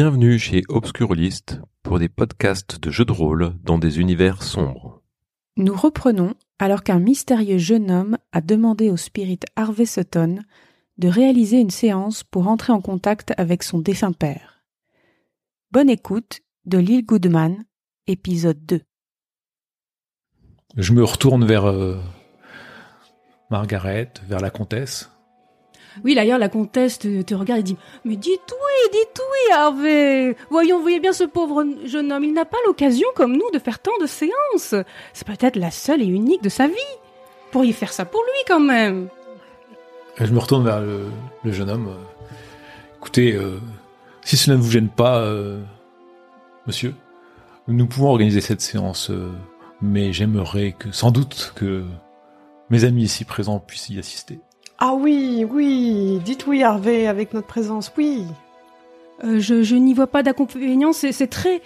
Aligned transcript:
Bienvenue 0.00 0.38
chez 0.38 0.62
Obscurlist 0.68 1.60
pour 1.82 1.98
des 1.98 2.08
podcasts 2.08 2.78
de 2.78 2.88
jeux 2.88 3.04
de 3.04 3.10
rôle 3.10 3.54
dans 3.64 3.78
des 3.78 3.98
univers 3.98 4.44
sombres. 4.44 5.02
Nous 5.56 5.74
reprenons 5.74 6.34
alors 6.60 6.84
qu'un 6.84 7.00
mystérieux 7.00 7.58
jeune 7.58 7.90
homme 7.90 8.16
a 8.30 8.40
demandé 8.40 8.90
au 8.90 8.96
spirit 8.96 9.40
Harvey 9.56 9.86
Sutton 9.86 10.38
de 10.98 11.08
réaliser 11.08 11.58
une 11.58 11.70
séance 11.70 12.22
pour 12.22 12.46
entrer 12.46 12.72
en 12.72 12.80
contact 12.80 13.32
avec 13.38 13.64
son 13.64 13.80
défunt 13.80 14.12
père. 14.12 14.62
Bonne 15.72 15.90
écoute 15.90 16.42
de 16.64 16.78
Lil 16.78 17.04
Goodman, 17.04 17.64
épisode 18.06 18.64
2. 18.66 18.80
Je 20.76 20.92
me 20.92 21.02
retourne 21.02 21.44
vers 21.44 21.64
euh, 21.64 21.98
Margaret, 23.50 24.12
vers 24.28 24.38
la 24.38 24.50
comtesse. 24.50 25.10
Oui, 26.04 26.14
d'ailleurs, 26.14 26.38
la 26.38 26.48
comtesse 26.48 26.98
te, 26.98 27.34
regarde 27.34 27.60
et 27.60 27.64
dit 27.64 27.76
Mais 28.04 28.16
dites 28.16 28.40
oui, 28.50 28.90
dites 28.92 29.20
oui, 29.20 29.54
Harvey 29.54 30.36
Voyons, 30.50 30.80
voyez 30.80 31.00
bien 31.00 31.12
ce 31.12 31.24
pauvre 31.24 31.64
jeune 31.84 32.12
homme, 32.12 32.24
il 32.24 32.32
n'a 32.32 32.44
pas 32.44 32.58
l'occasion, 32.66 33.08
comme 33.14 33.32
nous, 33.32 33.50
de 33.52 33.58
faire 33.58 33.78
tant 33.78 33.96
de 34.00 34.06
séances. 34.06 34.74
C'est 35.12 35.26
peut-être 35.26 35.56
la 35.56 35.70
seule 35.70 36.02
et 36.02 36.06
unique 36.06 36.42
de 36.42 36.48
sa 36.48 36.66
vie. 36.66 36.74
Vous 36.74 37.52
pourriez 37.52 37.72
faire 37.72 37.92
ça 37.92 38.04
pour 38.04 38.22
lui, 38.22 38.44
quand 38.46 38.60
même. 38.60 39.08
Je 40.20 40.32
me 40.32 40.38
retourne 40.38 40.64
vers 40.64 40.80
le, 40.80 41.06
jeune 41.52 41.70
homme. 41.70 41.88
euh, 41.88 42.96
Écoutez, 42.98 43.34
euh, 43.34 43.58
si 44.22 44.36
cela 44.36 44.56
ne 44.56 44.62
vous 44.62 44.70
gêne 44.70 44.88
pas, 44.88 45.18
euh, 45.20 45.62
monsieur, 46.66 46.94
nous 47.68 47.86
pouvons 47.86 48.08
organiser 48.10 48.40
cette 48.40 48.60
séance, 48.60 49.12
mais 49.80 50.12
j'aimerais 50.12 50.72
que, 50.72 50.90
sans 50.90 51.10
doute, 51.10 51.52
que 51.54 51.84
mes 52.70 52.84
amis 52.84 53.04
ici 53.04 53.24
présents 53.24 53.60
puissent 53.60 53.90
y 53.90 53.98
assister. 53.98 54.40
Ah 54.78 54.94
oui, 54.94 55.44
oui, 55.50 56.20
dites 56.24 56.46
oui 56.46 56.62
Harvey 56.62 57.06
avec 57.06 57.34
notre 57.34 57.46
présence, 57.48 57.92
oui. 57.98 58.24
Euh, 59.24 59.40
je 59.40 59.62
je 59.62 59.74
n'y 59.74 59.94
vois 59.94 60.06
pas 60.06 60.22
d'inconvénient, 60.22 60.92
c'est 60.92 61.10
c'est 61.10 61.26
très, 61.26 61.60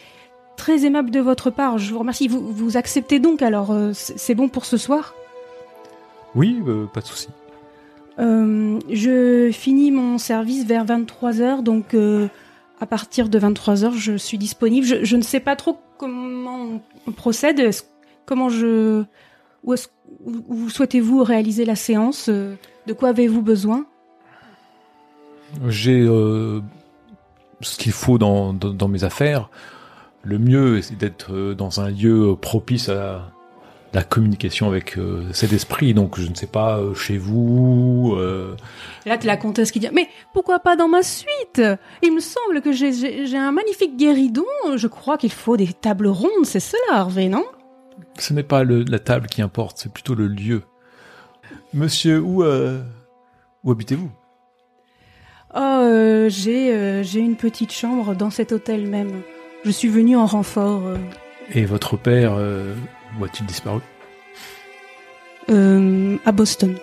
très 0.56 0.86
aimable 0.86 1.10
de 1.10 1.20
votre 1.20 1.50
part. 1.50 1.76
Je 1.78 1.92
vous 1.92 1.98
remercie. 1.98 2.26
Vous, 2.28 2.40
vous 2.52 2.76
acceptez 2.78 3.18
donc, 3.18 3.42
alors, 3.42 3.70
euh, 3.72 3.90
c'est 3.92 4.18
c'est 4.18 4.34
bon 4.34 4.48
pour 4.48 4.64
ce 4.64 4.78
soir? 4.78 5.14
Oui, 6.34 6.62
euh, 6.66 6.86
pas 6.86 7.00
de 7.02 7.06
souci. 7.06 7.28
Euh, 8.18 8.78
je 8.90 9.50
finis 9.52 9.90
mon 9.90 10.16
service 10.16 10.64
vers 10.64 10.86
23h, 10.86 11.62
donc 11.62 11.92
euh, 11.92 12.28
à 12.80 12.86
partir 12.86 13.28
de 13.28 13.38
23h, 13.38 13.92
je 13.92 14.16
suis 14.16 14.38
disponible. 14.38 14.86
Je, 14.86 15.04
je 15.04 15.16
ne 15.16 15.22
sais 15.22 15.40
pas 15.40 15.56
trop 15.56 15.76
comment 15.98 16.56
on, 16.56 16.80
on 17.08 17.12
procède. 17.12 17.58
Est-ce- 17.60 17.84
Comment 18.24 18.48
je... 18.48 19.02
Où, 19.64 19.74
est-ce- 19.74 19.88
où- 20.24 20.44
où 20.48 20.68
souhaitez-vous 20.70 21.22
réaliser 21.24 21.64
la 21.64 21.74
séance? 21.76 22.28
Euh, 22.28 22.54
De 22.86 22.92
quoi 22.92 23.10
avez-vous 23.10 23.42
besoin? 23.42 23.86
J'ai 25.68 26.00
euh, 26.00 26.60
ce 27.60 27.76
qu'il 27.76 27.92
faut 27.92 28.18
dans, 28.18 28.52
dans, 28.52 28.70
dans 28.70 28.88
mes 28.88 29.04
affaires. 29.04 29.50
Le 30.22 30.38
mieux, 30.38 30.80
c'est 30.82 30.96
d'être 30.96 31.32
euh, 31.34 31.54
dans 31.54 31.80
un 31.80 31.90
lieu 31.90 32.36
propice 32.40 32.88
à 32.88 33.28
la, 33.92 34.02
communication 34.04 34.68
avec 34.68 34.96
euh, 34.96 35.24
cet 35.32 35.52
esprit. 35.52 35.94
Donc, 35.94 36.18
je 36.18 36.26
ne 36.28 36.34
sais 36.34 36.46
pas, 36.46 36.78
euh, 36.78 36.94
chez 36.94 37.18
vous. 37.18 38.14
euh, 38.16 38.56
Là, 39.04 39.18
t'es 39.18 39.26
la 39.26 39.36
comtesse 39.36 39.70
qui 39.70 39.80
dit 39.80 39.88
Mais 39.92 40.08
pourquoi 40.32 40.60
pas 40.60 40.76
dans 40.76 40.88
ma 40.88 41.02
suite? 41.02 41.60
Il 42.02 42.14
me 42.14 42.20
semble 42.20 42.62
que 42.62 42.72
j'ai- 42.72 43.36
un 43.36 43.52
magnifique 43.52 43.96
guéridon. 43.96 44.44
Je 44.76 44.86
crois 44.86 45.18
qu'il 45.18 45.32
faut 45.32 45.56
des 45.56 45.68
tables 45.72 46.06
rondes, 46.08 46.44
c'est 46.44 46.60
cela, 46.60 46.98
Harvey, 47.00 47.28
non? 47.28 47.44
Ce 48.18 48.32
n'est 48.32 48.42
pas 48.42 48.64
le- 48.64 48.84
la 48.84 48.98
table 48.98 49.26
qui 49.26 49.42
importe, 49.42 49.78
c'est 49.78 49.92
plutôt 49.92 50.14
le 50.14 50.26
lieu. 50.28 50.62
Monsieur, 51.74 52.20
où, 52.20 52.42
euh, 52.42 52.82
où 53.64 53.70
habitez-vous? 53.70 54.10
Oh, 55.54 55.58
euh, 55.58 56.28
j'ai 56.28 56.72
euh, 56.74 57.02
j'ai 57.02 57.20
une 57.20 57.36
petite 57.36 57.72
chambre 57.72 58.14
dans 58.14 58.30
cet 58.30 58.52
hôtel 58.52 58.86
même. 58.88 59.22
Je 59.64 59.70
suis 59.70 59.88
venue 59.88 60.16
en 60.16 60.26
renfort. 60.26 60.86
euh, 60.86 60.96
Et 61.50 61.64
votre 61.64 61.96
père, 61.96 62.34
euh, 62.36 62.74
où 63.18 63.24
a-t-il 63.24 63.46
disparu? 63.46 63.80
Euh, 65.50 66.16
à 66.24 66.32
Boston. 66.32 66.76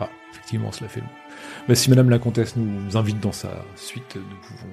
Ah, 0.00 0.08
effectivement, 0.32 0.70
cela 0.72 0.88
fait 0.88 1.00
long. 1.00 1.06
Mais 1.68 1.74
si 1.74 1.88
Madame 1.90 2.10
la 2.10 2.18
Comtesse 2.18 2.56
nous 2.56 2.96
invite 2.96 3.20
dans 3.20 3.32
sa 3.32 3.64
suite, 3.76 4.16
nous 4.16 4.36
pouvons... 4.46 4.72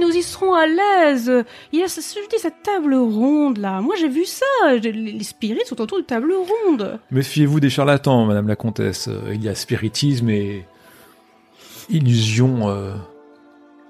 Nous 0.00 0.10
y 0.16 0.22
serons 0.22 0.54
à 0.54 0.66
l'aise. 0.66 1.32
Il 1.72 1.80
y 1.80 1.82
a, 1.82 1.88
ce- 1.88 2.00
je 2.00 2.28
dis, 2.28 2.38
cette 2.40 2.62
table 2.62 2.94
ronde 2.94 3.58
là. 3.58 3.80
Moi, 3.80 3.94
j'ai 3.98 4.08
vu 4.08 4.24
ça. 4.24 4.44
Les 4.82 4.92
les 4.92 5.24
spirits 5.24 5.60
sont 5.66 5.80
autour 5.80 5.98
de 5.98 6.02
table 6.04 6.32
ronde. 6.34 6.98
Méfiez-vous 7.10 7.60
des 7.60 7.70
charlatans, 7.70 8.24
Madame 8.26 8.48
la 8.48 8.56
Comtesse. 8.56 9.08
Il 9.32 9.42
y 9.42 9.48
a 9.48 9.54
spiritisme 9.54 10.28
et 10.30 10.64
illusion 11.88 12.68
euh, 12.68 12.94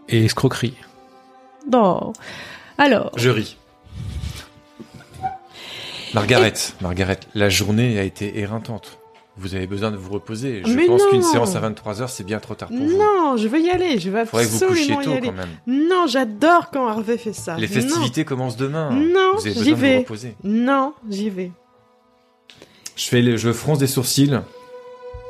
et 0.08 0.24
escroquerie. 0.24 0.74
Bon. 1.66 2.12
Alors, 2.78 3.10
Je 3.16 3.30
ris. 3.30 3.56
Margaret, 6.14 6.52
Margaret, 6.80 7.20
la 7.34 7.48
journée 7.48 7.98
a 7.98 8.02
été 8.02 8.38
éreintante. 8.38 8.98
Vous 9.38 9.54
avez 9.54 9.66
besoin 9.66 9.90
de 9.90 9.96
vous 9.96 10.12
reposer. 10.14 10.62
Je 10.64 10.72
Mais 10.74 10.86
pense 10.86 11.02
non. 11.02 11.10
qu'une 11.10 11.22
séance 11.22 11.54
à 11.56 11.60
23h, 11.60 12.08
c'est 12.08 12.24
bien 12.24 12.38
trop 12.38 12.54
tard 12.54 12.68
pour 12.68 12.78
vous. 12.78 12.96
Non, 12.96 13.36
je 13.36 13.48
veux 13.48 13.60
y 13.60 13.68
aller, 13.68 13.98
je 13.98 14.10
Faudrait 14.10 14.44
que 14.46 14.50
vous 14.50 14.58
couchiez 14.66 14.94
absolument 14.94 15.02
tôt 15.02 15.10
y 15.10 15.12
aller. 15.18 15.26
quand 15.28 15.34
même. 15.34 15.48
Non, 15.66 16.06
j'adore 16.06 16.70
quand 16.72 16.86
Harvey 16.88 17.18
fait 17.18 17.34
ça. 17.34 17.56
Les 17.58 17.66
festivités 17.66 18.24
commencent 18.24 18.56
demain. 18.56 18.90
Non, 18.92 19.32
vous 19.36 19.46
avez 19.46 19.54
de 19.70 19.74
vais. 19.74 19.94
vous 19.96 20.00
reposer. 20.02 20.36
Non, 20.42 20.94
j'y 21.10 21.28
vais. 21.28 21.50
Je 22.96 23.04
fais, 23.08 23.36
je 23.36 23.52
fronce 23.52 23.78
des 23.78 23.86
sourcils 23.86 24.32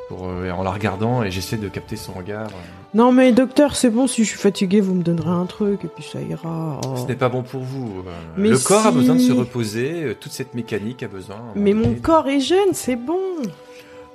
pour, 0.08 0.28
euh, 0.28 0.50
en 0.52 0.62
la 0.62 0.70
regardant 0.70 1.24
et 1.24 1.32
j'essaie 1.32 1.56
de 1.56 1.68
capter 1.68 1.96
son 1.96 2.12
regard. 2.12 2.46
Non 2.94 3.10
mais 3.10 3.32
docteur, 3.32 3.74
c'est 3.74 3.90
bon, 3.90 4.06
si 4.06 4.22
je 4.22 4.28
suis 4.30 4.38
fatigué, 4.38 4.80
vous 4.80 4.94
me 4.94 5.02
donnerez 5.02 5.28
un 5.30 5.46
truc 5.46 5.84
et 5.84 5.88
puis 5.88 6.04
ça 6.04 6.20
ira. 6.22 6.80
Oh. 6.86 6.94
Ce 6.96 7.06
n'est 7.08 7.16
pas 7.16 7.28
bon 7.28 7.42
pour 7.42 7.62
vous. 7.62 8.04
euh, 8.06 8.10
Mais 8.36 8.48
le 8.50 8.58
corps 8.58 8.86
a 8.86 8.92
besoin 8.92 9.16
de 9.16 9.20
se 9.20 9.32
reposer. 9.32 10.04
euh, 10.04 10.14
Toute 10.18 10.30
cette 10.30 10.54
mécanique 10.54 11.02
a 11.02 11.08
besoin. 11.08 11.38
Mais 11.56 11.72
mon 11.74 11.94
corps 11.94 12.28
est 12.28 12.38
jeune, 12.40 12.72
c'est 12.72 12.94
bon. 12.94 13.18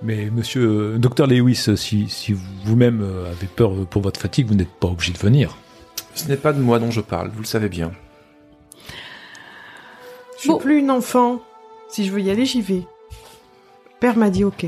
Mais 0.04 0.30
monsieur, 0.32 0.94
euh, 0.96 0.98
docteur 0.98 1.28
Lewis, 1.28 1.66
euh, 1.68 1.76
si, 1.76 2.10
si 2.10 2.34
vous-même 2.66 3.02
euh, 3.04 3.32
avez 3.32 3.48
peur 3.48 3.72
pour 3.90 4.02
votre 4.02 4.20
fatigue, 4.20 4.48
vous 4.48 4.56
n'êtes 4.56 4.72
pas 4.72 4.88
obligé 4.88 5.14
de 5.14 5.18
venir. 5.20 5.58
Ce 6.16 6.28
n'est 6.28 6.38
pas 6.38 6.54
de 6.54 6.60
moi 6.62 6.80
dont 6.80 6.92
je 6.92 7.02
parle, 7.02 7.30
vous 7.30 7.40
le 7.42 7.46
savez 7.46 7.70
bien. 7.70 7.92
Je 10.36 10.42
suis 10.42 10.50
Bon. 10.50 10.58
plus 10.58 10.80
une 10.80 10.90
enfant. 10.92 11.40
Si 11.88 12.06
je 12.06 12.12
veux 12.12 12.20
y 12.22 12.32
aller, 12.32 12.46
j'y 12.46 12.62
vais. 12.62 12.84
Père 14.00 14.18
m'a 14.18 14.30
dit 14.32 14.44
ok. 14.44 14.66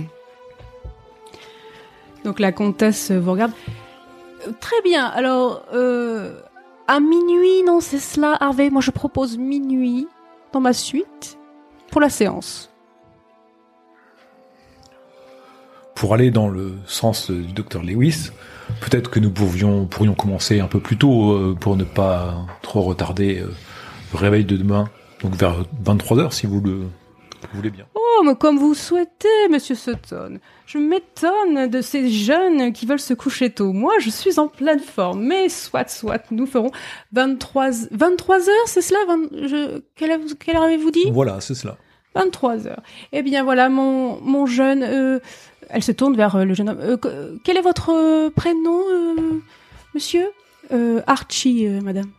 donc 2.24 2.40
la 2.40 2.52
comtesse 2.52 3.12
vous 3.12 3.32
regarde. 3.32 3.52
Très 4.60 4.82
bien. 4.84 5.06
Alors, 5.06 5.64
euh, 5.74 6.40
à 6.88 7.00
minuit, 7.00 7.64
non, 7.66 7.80
c'est 7.80 7.98
cela, 8.00 8.38
Harvey. 8.40 8.70
Moi, 8.70 8.82
je 8.82 8.92
propose 8.92 9.38
minuit 9.38 10.08
dans 10.52 10.60
ma 10.62 10.74
suite 10.74 11.38
pour 11.90 12.02
la 12.02 12.10
séance. 12.10 12.70
Pour 15.96 16.14
aller 16.14 16.32
dans 16.32 16.50
le 16.50 16.74
sens 16.86 17.30
du 17.32 17.54
docteur 17.54 17.84
Lewis, 17.84 18.30
peut-être 18.82 19.10
que 19.10 19.20
nous 19.20 19.32
pourrions, 19.32 19.86
pourrions 19.86 20.16
commencer 20.16 20.60
un 20.60 20.68
peu 20.68 20.80
plus 20.80 20.98
tôt 20.98 21.32
euh, 21.34 21.56
pour 21.60 21.76
ne 21.78 21.84
pas 21.84 22.36
trop 22.62 22.82
retarder 22.82 23.40
euh, 23.40 23.48
le 24.14 24.18
réveil 24.20 24.44
de 24.46 24.58
demain. 24.58 24.90
Donc 25.22 25.36
vers 25.36 25.56
23h 25.86 26.32
si 26.32 26.48
vous 26.48 26.60
le 26.62 26.88
voulez 27.54 27.70
bien. 27.70 27.86
Oh, 27.96 28.24
mais 28.26 28.36
comme 28.36 28.58
vous 28.58 28.74
souhaitez, 28.74 29.28
monsieur 29.50 29.76
Sutton. 29.76 30.40
Je 30.66 30.78
m'étonne 30.78 31.70
de 31.70 31.82
ces 31.82 32.10
jeunes 32.10 32.74
qui 32.74 32.86
veulent 32.86 33.00
se 33.00 33.14
coucher 33.14 33.50
tôt. 33.52 33.72
Moi, 33.74 33.94
je 34.00 34.10
suis 34.10 34.40
en 34.40 34.48
pleine 34.48 34.80
forme. 34.80 35.22
Mais 35.24 35.50
soit, 35.50 35.90
soit, 35.90 36.24
nous 36.32 36.46
ferons 36.46 36.72
23, 37.14 37.70
23 37.92 38.50
heures, 38.50 38.68
c'est 38.68 38.82
cela? 38.82 39.00
Vingt- 39.08 39.30
je, 39.48 39.82
quelle, 39.96 40.12
heure- 40.12 40.20
quelle 40.44 40.56
heure 40.56 40.64
avez-vous 40.64 40.92
dit? 40.92 41.12
Voilà, 41.12 41.40
c'est 41.42 41.56
cela. 41.56 41.78
23 42.16 42.68
heures. 42.68 42.82
Eh 43.12 43.22
bien, 43.22 43.44
voilà, 43.44 43.70
mon, 43.70 44.46
jeune... 44.46 44.84
euh, 44.84 45.20
elle 45.70 45.84
se 45.84 45.92
tourne 45.92 46.16
vers 46.16 46.36
euh, 46.36 46.44
le 46.46 46.54
jeune 46.54 46.70
homme. 46.70 46.80
Euh, 46.82 46.98
que- 46.98 47.38
quel 47.44 47.58
est 47.58 47.62
votre 47.62 48.30
prénom, 48.30 48.82
monsieur? 49.94 50.28
Archie, 51.08 51.68
madame. 51.84 52.10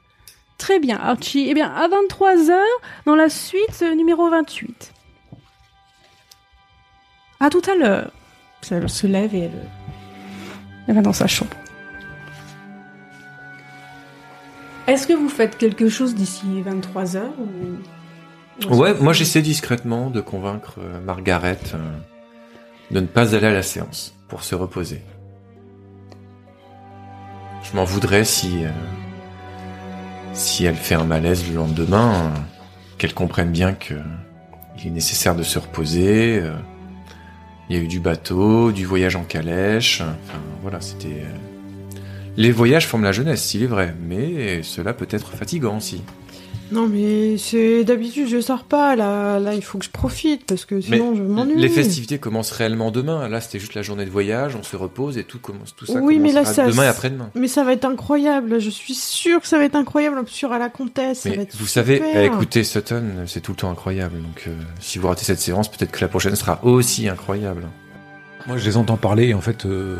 Très 0.58 0.78
bien, 0.78 0.98
Archie. 1.00 1.46
Eh 1.48 1.54
bien, 1.54 1.68
à 1.74 1.88
23 1.88 2.50
heures, 2.50 2.80
dans 3.06 3.16
la 3.16 3.28
suite 3.28 3.82
numéro 3.96 4.30
28. 4.30 4.92
À 7.40 7.50
tout 7.50 7.62
à 7.70 7.74
l'heure. 7.74 8.12
Elle 8.70 8.88
se 8.88 9.06
lève 9.06 9.34
et 9.34 9.40
elle, 9.40 9.68
elle 10.86 10.94
va 10.94 11.02
dans 11.02 11.12
sa 11.12 11.26
chambre. 11.26 11.50
Est-ce 14.86 15.06
que 15.06 15.12
vous 15.12 15.28
faites 15.28 15.58
quelque 15.58 15.88
chose 15.88 16.14
d'ici 16.14 16.62
23 16.62 17.16
heures 17.16 17.38
ou... 17.38 17.78
ou 18.70 18.76
Ouais, 18.76 18.94
moi 19.00 19.12
j'essaie 19.12 19.42
discrètement 19.42 20.10
de 20.10 20.20
convaincre 20.20 20.74
euh, 20.78 21.00
Margaret 21.00 21.58
euh, 21.74 21.78
de 22.90 23.00
ne 23.00 23.06
pas 23.06 23.34
aller 23.34 23.46
à 23.46 23.52
la 23.52 23.62
séance 23.62 24.14
pour 24.28 24.42
se 24.42 24.54
reposer. 24.54 25.02
Je 27.62 27.76
m'en 27.76 27.84
voudrais 27.84 28.24
si 28.24 28.64
euh, 28.64 28.70
si 30.32 30.64
elle 30.64 30.76
fait 30.76 30.94
un 30.94 31.04
malaise 31.04 31.48
le 31.48 31.56
lendemain, 31.56 32.32
qu'elle 32.98 33.14
comprenne 33.14 33.50
bien 33.50 33.72
que 33.72 33.94
il 34.78 34.88
est 34.88 34.90
nécessaire 34.90 35.36
de 35.36 35.44
se 35.44 35.58
reposer. 35.58 36.42
il 37.68 37.76
y 37.76 37.78
a 37.78 37.82
eu 37.82 37.86
du 37.86 38.00
bateau, 38.00 38.72
du 38.72 38.84
voyage 38.84 39.14
en 39.14 39.22
calèche. 39.22 40.00
Enfin 40.00 40.40
voilà, 40.60 40.80
c'était 40.80 41.22
Les 42.36 42.50
voyages 42.50 42.88
forment 42.88 43.04
la 43.04 43.12
jeunesse, 43.12 43.54
il 43.54 43.62
est 43.62 43.68
vrai, 43.68 43.94
mais 44.02 44.64
cela 44.64 44.92
peut 44.92 45.06
être 45.08 45.30
fatigant 45.30 45.76
aussi. 45.76 46.02
Non, 46.74 46.88
mais 46.88 47.38
c'est 47.38 47.84
d'habitude, 47.84 48.26
je 48.28 48.40
sors 48.40 48.64
pas. 48.64 48.96
Là, 48.96 49.38
là, 49.38 49.54
il 49.54 49.62
faut 49.62 49.78
que 49.78 49.84
je 49.84 49.90
profite 49.90 50.44
parce 50.44 50.64
que 50.64 50.80
sinon, 50.80 51.14
je 51.14 51.22
m'ennuie. 51.22 51.54
Les 51.60 51.68
festivités 51.68 52.18
commencent 52.18 52.50
réellement 52.50 52.90
demain. 52.90 53.28
Là, 53.28 53.40
c'était 53.40 53.60
juste 53.60 53.74
la 53.74 53.82
journée 53.82 54.04
de 54.04 54.10
voyage, 54.10 54.56
on 54.56 54.64
se 54.64 54.74
repose 54.76 55.16
et 55.16 55.22
tout 55.22 55.38
commence 55.38 55.76
tout 55.76 55.86
ça 55.86 56.00
Oui, 56.00 56.18
mais 56.18 56.32
là, 56.32 56.44
ça- 56.44 56.66
demain 56.66 56.82
et 56.82 56.88
après-demain. 56.88 57.30
Mais 57.36 57.46
ça 57.46 57.62
va 57.62 57.72
être 57.74 57.84
incroyable. 57.84 58.58
Je 58.60 58.70
suis 58.70 58.94
sûre 58.94 59.40
que 59.40 59.46
ça 59.46 59.56
va 59.56 59.64
être 59.64 59.76
incroyable. 59.76 60.20
Sur 60.26 60.50
à 60.52 60.58
la 60.58 60.68
comtesse, 60.68 61.20
ça 61.20 61.30
va 61.30 61.36
être 61.42 61.56
vous 61.56 61.66
savez, 61.66 61.96
super. 61.98 62.16
eh, 62.22 62.26
écoutez, 62.26 62.64
Sutton, 62.64 63.04
c'est 63.28 63.40
tout 63.40 63.52
le 63.52 63.56
temps 63.56 63.70
incroyable. 63.70 64.16
Donc, 64.20 64.44
euh, 64.48 64.50
si 64.80 64.98
vous 64.98 65.06
ratez 65.06 65.24
cette 65.24 65.38
séance, 65.40 65.70
peut-être 65.70 65.92
que 65.92 66.00
la 66.00 66.08
prochaine 66.08 66.34
sera 66.34 66.58
aussi 66.64 67.08
incroyable. 67.08 67.68
Moi, 68.48 68.56
je 68.58 68.64
les 68.64 68.76
entends 68.76 68.96
parler 68.96 69.28
et 69.28 69.34
en 69.34 69.40
fait, 69.40 69.64
euh, 69.64 69.96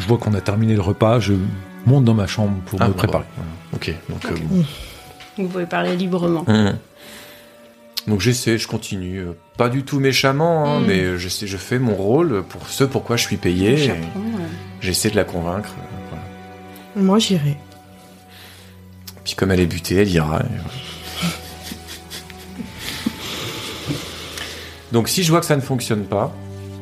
je 0.00 0.06
vois 0.08 0.18
qu'on 0.18 0.34
a 0.34 0.40
terminé 0.40 0.74
le 0.74 0.80
repas. 0.82 1.20
Je 1.20 1.34
monte 1.86 2.04
dans 2.04 2.14
ma 2.14 2.26
chambre 2.26 2.56
pour 2.66 2.82
Ah, 2.82 2.88
me 2.88 2.92
bon, 2.92 2.98
préparer. 2.98 3.24
bon, 3.36 3.42
voilà. 3.44 3.50
Ok, 3.74 3.94
donc 4.10 4.24
euh, 4.32 4.44
bon. 4.50 4.64
Vous 5.38 5.48
pouvez 5.48 5.66
parler 5.66 5.96
librement. 5.96 6.44
Hum. 6.48 6.76
Donc 8.06 8.20
j'essaie, 8.20 8.56
je 8.56 8.68
continue, 8.68 9.24
pas 9.58 9.68
du 9.68 9.82
tout 9.82 9.98
méchamment, 9.98 10.64
hein, 10.76 10.80
Mm. 10.80 10.84
mais 10.86 11.18
j'essaie, 11.18 11.46
je 11.48 11.56
fais 11.56 11.78
mon 11.80 11.94
rôle 11.96 12.44
pour 12.48 12.68
ce 12.68 12.84
pourquoi 12.84 13.16
je 13.16 13.22
suis 13.24 13.36
payé. 13.36 13.92
J'essaie 14.80 15.10
de 15.10 15.16
la 15.16 15.24
convaincre. 15.24 15.70
euh, 15.76 15.98
voilà. 16.10 17.04
Moi, 17.06 17.18
j'irai. 17.18 17.56
Puis 19.24 19.34
comme 19.34 19.50
elle 19.50 19.58
est 19.60 19.66
butée, 19.66 19.96
elle 19.96 20.08
ira. 20.08 20.40
donc 24.92 25.08
si 25.08 25.24
je 25.24 25.30
vois 25.30 25.40
que 25.40 25.46
ça 25.46 25.56
ne 25.56 25.60
fonctionne 25.60 26.04
pas, 26.04 26.32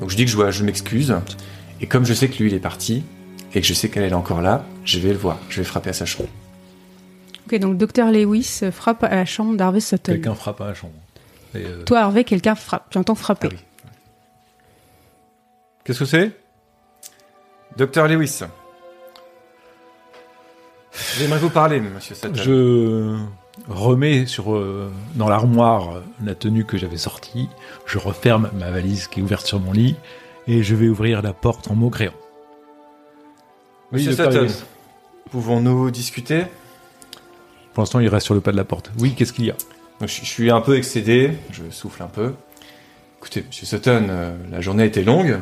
donc 0.00 0.10
je 0.10 0.16
dis 0.16 0.24
que 0.26 0.30
je, 0.30 0.36
vois, 0.36 0.50
je 0.50 0.62
m'excuse, 0.62 1.14
et 1.80 1.86
comme 1.86 2.04
je 2.04 2.12
sais 2.12 2.28
que 2.28 2.42
lui 2.42 2.50
il 2.50 2.54
est 2.54 2.58
parti, 2.60 3.02
et 3.54 3.60
que 3.62 3.66
je 3.66 3.72
sais 3.72 3.88
qu'elle 3.88 4.02
elle 4.02 4.12
est 4.12 4.14
encore 4.14 4.42
là, 4.42 4.64
je 4.84 4.98
vais 4.98 5.10
le 5.12 5.18
voir, 5.18 5.38
je 5.48 5.58
vais 5.62 5.64
frapper 5.64 5.90
à 5.90 5.94
sa 5.94 6.04
chambre. 6.04 6.28
Ok, 7.54 7.60
donc 7.60 7.76
Dr 7.76 8.10
Lewis 8.10 8.60
frappe 8.72 9.04
à 9.04 9.14
la 9.14 9.24
chambre 9.24 9.56
d'Harvey 9.56 9.80
Sutton. 9.80 10.12
Quelqu'un 10.12 10.34
frappe 10.34 10.60
à 10.60 10.66
la 10.66 10.74
chambre. 10.74 10.94
Et, 11.54 11.64
euh, 11.64 11.82
Toi, 11.84 12.00
Harvey, 12.00 12.24
quelqu'un 12.24 12.54
frappe. 12.54 12.90
Tu 12.90 12.98
entends 12.98 13.14
frapper. 13.14 13.48
Ah 13.50 13.54
oui. 13.54 13.90
Qu'est-ce 15.84 16.00
que 16.00 16.04
c'est? 16.04 16.32
Docteur 17.76 18.08
Lewis. 18.08 18.40
J'aimerais 21.16 21.38
vous 21.38 21.50
parler, 21.50 21.80
monsieur 21.80 22.14
Sutton. 22.14 22.32
Je 22.34 23.18
remets 23.68 24.26
sur 24.26 24.54
euh, 24.54 24.90
dans 25.14 25.28
l'armoire 25.28 26.02
la 26.24 26.34
tenue 26.34 26.64
que 26.64 26.76
j'avais 26.76 26.96
sortie. 26.96 27.48
Je 27.86 27.98
referme 27.98 28.50
ma 28.54 28.70
valise 28.70 29.06
qui 29.06 29.20
est 29.20 29.22
ouverte 29.22 29.46
sur 29.46 29.60
mon 29.60 29.72
lit 29.72 29.96
et 30.46 30.62
je 30.62 30.74
vais 30.74 30.88
ouvrir 30.88 31.22
la 31.22 31.32
porte 31.32 31.70
en 31.70 31.74
mots 31.74 31.90
créant. 31.90 32.14
Monsieur 33.92 34.14
docteur 34.14 34.50
Sutton, 34.50 34.64
pouvons-nous 35.30 35.90
discuter? 35.90 36.46
Pour 37.74 37.82
l'instant, 37.82 38.00
il 38.00 38.08
reste 38.08 38.26
sur 38.26 38.34
le 38.34 38.40
pas 38.40 38.52
de 38.52 38.56
la 38.56 38.64
porte. 38.64 38.90
Oui, 38.98 39.14
qu'est-ce 39.16 39.32
qu'il 39.32 39.44
y 39.46 39.50
a? 39.50 39.56
Donc, 40.00 40.08
je, 40.08 40.20
je 40.20 40.24
suis 40.24 40.50
un 40.50 40.60
peu 40.60 40.76
excédé, 40.76 41.32
je 41.52 41.62
souffle 41.70 42.02
un 42.02 42.08
peu. 42.08 42.34
Écoutez, 43.20 43.44
monsieur 43.46 43.66
Sutton, 43.66 44.06
euh, 44.10 44.36
la 44.50 44.60
journée 44.60 44.84
était 44.84 45.02
longue, 45.02 45.38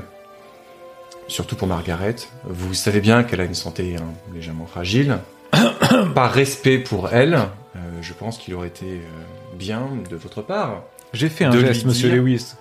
surtout 1.29 1.57
pour 1.57 1.69
Margaret. 1.69 2.17
Vous 2.45 2.75
savez 2.75 3.01
bien 3.01 3.23
qu'elle 3.25 3.41
a 3.41 3.45
une 3.45 3.55
santé 3.55 3.97
hein, 3.99 4.05
légèrement 4.35 4.67
fragile. 4.67 5.19
Par 6.15 6.33
respect 6.33 6.79
pour 6.79 7.13
elle, 7.13 7.35
euh, 7.35 7.79
je 8.01 8.13
pense 8.15 8.39
qu'il 8.39 8.55
aurait 8.55 8.69
été 8.69 8.87
euh, 8.87 9.57
bien 9.59 9.89
de 10.11 10.17
votre 10.17 10.43
part. 10.43 10.83
J'ai 11.13 11.29
fait 11.29 11.45
un 11.45 11.51
De 11.51 11.61
geste, 11.61 11.85
monsieur 11.85 12.09
dire- 12.09 12.23
Lewis. 12.23 12.55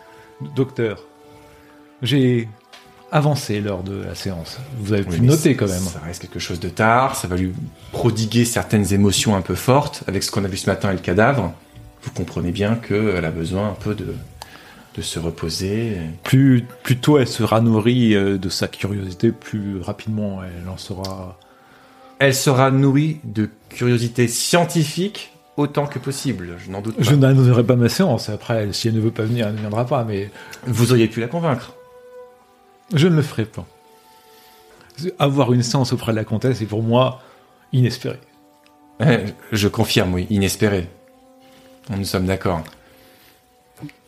Docteur, 0.56 1.04
j'ai 2.02 2.50
avancé 3.12 3.60
lors 3.60 3.84
de 3.84 4.04
la 4.04 4.16
séance. 4.16 4.58
Vous 4.80 4.94
avez 4.94 5.04
pu 5.04 5.22
noter 5.22 5.56
quand 5.56 5.68
même. 5.68 5.80
Ça 5.80 6.00
reste 6.00 6.22
quelque 6.22 6.40
chose 6.40 6.60
de 6.60 6.69
tard, 6.69 7.16
ça 7.16 7.28
va 7.28 7.36
lui 7.36 7.54
prodiguer 7.92 8.46
certaines 8.46 8.94
émotions 8.94 9.36
un 9.36 9.42
peu 9.42 9.56
fortes 9.56 10.04
avec 10.08 10.24
ce 10.24 10.31
qu'on 10.31 10.46
a 10.46 10.48
vu 10.48 10.58
ce 10.58 10.69
matin 10.69 10.90
et 10.92 10.94
le 10.94 11.00
cadavre. 11.00 11.54
Vous 12.04 12.12
comprenez 12.12 12.52
bien 12.52 12.75
qu'elle 12.75 13.25
a 13.25 13.31
besoin 13.31 13.69
un 13.69 13.74
peu 13.74 13.94
de, 13.96 14.16
de 14.96 15.02
se 15.02 15.19
reposer. 15.19 15.98
Plus, 16.24 16.66
plus 16.84 16.98
tôt 16.98 17.19
elle 17.19 17.28
sera 17.28 17.62
nourrie 17.62 18.16
euh, 18.16 18.38
de 18.38 18.50
sa 18.50 18.68
curiosité, 18.68 19.31
plus 19.31 19.81
rapidement 19.81 20.42
elle 20.44 20.69
en 20.69 20.78
sera. 20.78 21.38
Elle 22.19 22.36
sera 22.36 22.72
nourrie 22.72 23.19
de 23.24 23.50
curiosité 23.69 24.28
scientifique 24.28 25.34
autant 25.58 25.86
que 25.86 26.00
possible, 26.00 26.56
je 26.63 26.72
n'en 26.72 26.81
doute 26.81 26.96
pas. 26.96 27.04
Je 27.04 27.16
n'annoncerai 27.16 27.63
pas 27.63 27.75
ma 27.75 27.90
séance. 27.90 28.30
Après, 28.30 28.72
si 28.74 28.88
elle 28.88 28.96
ne 28.96 29.00
veut 29.00 29.12
pas 29.12 29.24
venir, 29.24 29.48
elle 29.48 29.56
ne 29.56 29.60
viendra 29.60 29.86
pas. 29.86 30.04
Mais 30.04 30.31
Vous 30.66 30.92
auriez 30.92 31.08
pu 31.08 31.19
la 31.19 31.28
convaincre. 31.28 31.74
Je 32.94 33.08
ne 33.08 33.16
le 33.16 33.22
ferai 33.22 33.46
pas. 33.46 33.66
Avoir 35.20 35.54
une 35.54 35.64
séance 35.64 35.94
auprès 35.94 36.12
de 36.12 36.18
la 36.18 36.24
comtesse 36.26 36.62
est 36.62 36.66
pour 36.66 36.84
moi 36.84 37.22
inespéré. 37.74 38.20
Eh, 39.04 39.26
Je 39.52 39.68
confirme, 39.68 40.14
oui, 40.14 40.28
inespéré. 40.30 40.88
Nous 41.90 42.06
sommes 42.06 42.26
d'accord. 42.26 42.64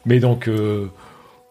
Mais 0.05 0.19
donc, 0.19 0.47
euh, 0.47 0.91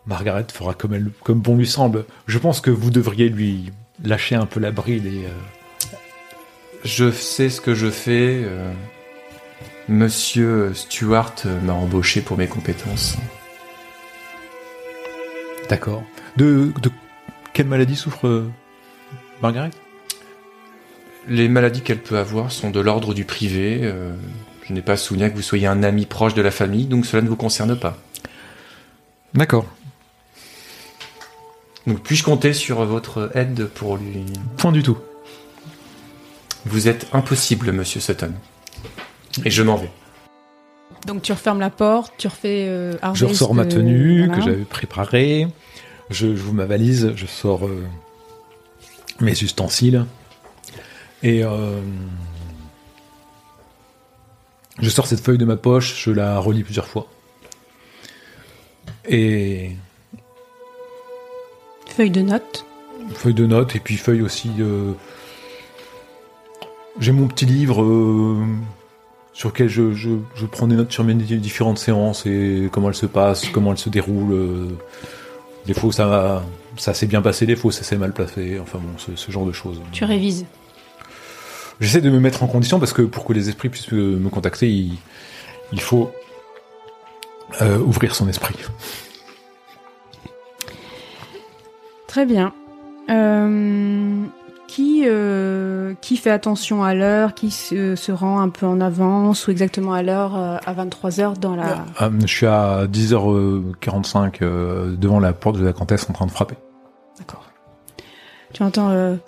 Margaret 0.06 0.46
fera 0.52 0.74
comme, 0.74 0.94
elle, 0.94 1.10
comme 1.24 1.40
bon 1.40 1.56
lui 1.56 1.66
semble. 1.66 2.04
Je 2.26 2.38
pense 2.38 2.60
que 2.60 2.70
vous 2.70 2.90
devriez 2.90 3.28
lui 3.28 3.72
lâcher 4.04 4.34
un 4.36 4.46
peu 4.46 4.60
la 4.60 4.70
bride 4.70 5.06
et. 5.06 5.24
euh, 5.26 5.96
Je 6.84 7.10
sais 7.10 7.48
ce 7.48 7.60
que 7.60 7.74
je 7.74 7.90
fais. 7.90 8.42
euh, 8.44 8.72
Monsieur 9.88 10.72
Stewart 10.74 11.34
m'a 11.64 11.72
embauché 11.72 12.20
pour 12.20 12.36
mes 12.38 12.46
compétences. 12.46 13.16
D'accord. 15.68 16.04
De, 16.36 16.72
de 16.80 16.90
quelle 17.52 17.66
maladie 17.66 17.96
souffre 17.96 18.26
euh, 18.26 18.50
Margaret? 19.42 19.70
Les 21.28 21.48
maladies 21.48 21.82
qu'elle 21.82 22.00
peut 22.00 22.18
avoir 22.18 22.50
sont 22.50 22.70
de 22.70 22.80
l'ordre 22.80 23.14
du 23.14 23.24
privé. 23.24 23.80
euh, 23.82 24.12
je 24.68 24.72
n'ai 24.72 24.82
pas 24.82 24.96
souvenir 24.96 25.30
que 25.30 25.36
vous 25.36 25.42
soyez 25.42 25.66
un 25.66 25.82
ami 25.82 26.06
proche 26.06 26.34
de 26.34 26.42
la 26.42 26.50
famille, 26.50 26.86
donc 26.86 27.06
cela 27.06 27.22
ne 27.22 27.28
vous 27.28 27.36
concerne 27.36 27.78
pas. 27.78 27.96
D'accord. 29.34 29.66
Donc 31.86 32.00
puis-je 32.00 32.22
compter 32.22 32.52
sur 32.52 32.84
votre 32.84 33.30
aide 33.34 33.66
pour 33.66 33.96
lui? 33.96 34.24
Point 34.56 34.72
du 34.72 34.82
tout. 34.82 34.98
Vous 36.64 36.86
êtes 36.86 37.08
impossible, 37.12 37.72
monsieur 37.72 38.00
Sutton. 38.00 38.32
Et 39.44 39.50
je 39.50 39.62
m'en 39.62 39.76
vais. 39.76 39.90
Donc 41.06 41.22
tu 41.22 41.32
refermes 41.32 41.58
la 41.58 41.70
porte, 41.70 42.14
tu 42.18 42.28
refais 42.28 42.66
euh, 42.68 42.94
Je 43.14 43.24
ressors 43.24 43.54
ma 43.54 43.66
tenue 43.66 44.26
voilà. 44.26 44.36
que 44.36 44.42
j'avais 44.42 44.64
préparée. 44.64 45.48
Je 46.12 46.36
joue 46.36 46.52
ma 46.52 46.66
valise, 46.66 47.12
je 47.16 47.26
sors 47.26 47.66
euh, 47.66 47.82
mes 49.20 49.32
ustensiles. 49.32 50.04
Et 51.22 51.42
euh, 51.44 51.80
je 54.78 54.90
sors 54.90 55.06
cette 55.06 55.20
feuille 55.20 55.38
de 55.38 55.44
ma 55.44 55.56
poche, 55.56 56.04
je 56.04 56.10
la 56.10 56.38
relis 56.38 56.64
plusieurs 56.64 56.86
fois. 56.86 57.06
Et 59.08 59.72
Feuille 61.96 62.10
de 62.10 62.22
notes. 62.22 62.64
feuille 63.14 63.34
de 63.34 63.46
notes 63.46 63.76
et 63.76 63.80
puis 63.80 63.96
feuille 63.96 64.22
aussi. 64.22 64.50
J'ai 66.98 67.12
mon 67.12 67.26
petit 67.28 67.46
livre 67.46 67.82
euh, 67.82 68.36
sur 69.32 69.48
lequel 69.50 69.68
je, 69.68 69.92
je, 69.94 70.10
je 70.34 70.46
prends 70.46 70.66
des 70.66 70.76
notes 70.76 70.92
sur 70.92 71.04
mes 71.04 71.14
di- 71.14 71.38
différentes 71.38 71.78
séances 71.78 72.26
et 72.26 72.68
comment 72.72 72.88
elles 72.88 72.94
se 72.94 73.06
passent, 73.06 73.48
comment 73.48 73.72
elles 73.72 73.78
se 73.78 73.88
déroulent. 73.90 74.76
Des 75.66 75.74
fois 75.74 75.92
ça, 75.92 76.42
ça 76.76 76.94
s'est 76.94 77.06
bien 77.06 77.22
passé, 77.22 77.46
des 77.46 77.56
fois 77.56 77.72
ça 77.72 77.84
s'est 77.84 77.96
mal 77.96 78.12
passé, 78.12 78.58
enfin 78.60 78.78
bon, 78.78 78.98
ce, 78.98 79.14
ce 79.14 79.30
genre 79.30 79.46
de 79.46 79.52
choses. 79.52 79.80
Tu 79.92 80.04
révises. 80.04 80.44
J'essaie 81.80 82.00
de 82.00 82.10
me 82.10 82.20
mettre 82.20 82.42
en 82.42 82.46
condition 82.46 82.78
parce 82.78 82.92
que 82.92 83.02
pour 83.02 83.24
que 83.24 83.32
les 83.32 83.48
esprits 83.48 83.68
puissent 83.68 83.90
me, 83.92 84.16
me 84.16 84.28
contacter, 84.28 84.68
il, 84.68 84.98
il 85.72 85.80
faut 85.80 86.12
euh, 87.60 87.78
ouvrir 87.78 88.14
son 88.14 88.28
esprit. 88.28 88.54
Très 92.06 92.26
bien. 92.26 92.52
Euh, 93.10 94.24
qui, 94.72 95.02
euh, 95.04 95.92
qui 96.00 96.16
fait 96.16 96.30
attention 96.30 96.82
à 96.82 96.94
l'heure, 96.94 97.34
qui 97.34 97.50
se, 97.50 97.94
se 97.94 98.10
rend 98.10 98.40
un 98.40 98.48
peu 98.48 98.64
en 98.64 98.80
avance 98.80 99.46
ou 99.46 99.50
exactement 99.50 99.92
à 99.92 100.02
l'heure 100.02 100.34
euh, 100.34 100.56
à 100.64 100.72
23h 100.72 101.36
dans 101.38 101.54
la... 101.54 101.84
Euh, 102.00 102.10
je 102.22 102.26
suis 102.26 102.46
à 102.46 102.86
10h45 102.86 104.38
euh, 104.40 104.96
devant 104.96 105.20
la 105.20 105.34
porte 105.34 105.58
de 105.58 105.64
la 105.66 105.74
comtesse 105.74 106.08
en 106.08 106.14
train 106.14 106.24
de 106.24 106.30
frapper. 106.30 106.54
D'accord. 107.18 107.44
Tu 108.54 108.62
entends... 108.62 109.18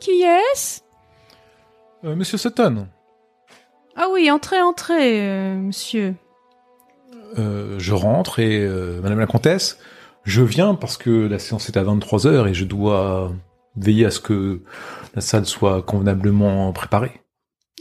Qui 0.00 0.22
est-ce? 0.22 0.80
Monsieur 2.02 2.38
Sutton, 2.38 2.88
Ah 3.94 4.08
oui, 4.12 4.32
entrez, 4.32 4.60
entrez, 4.60 5.54
monsieur. 5.54 6.16
Je 7.36 7.92
rentre 7.92 8.40
et 8.40 8.68
Madame 9.00 9.20
la 9.20 9.26
Comtesse, 9.26 9.78
je 10.24 10.42
viens 10.42 10.74
parce 10.74 10.96
que 10.96 11.28
la 11.28 11.38
séance 11.38 11.68
est 11.68 11.76
à 11.76 11.84
23h 11.84 12.48
et 12.48 12.54
je 12.54 12.64
dois 12.64 13.32
veiller 13.80 14.06
à 14.06 14.10
ce 14.10 14.20
que 14.20 14.60
la 15.14 15.20
salle 15.20 15.46
soit 15.46 15.82
convenablement 15.82 16.72
préparée. 16.72 17.20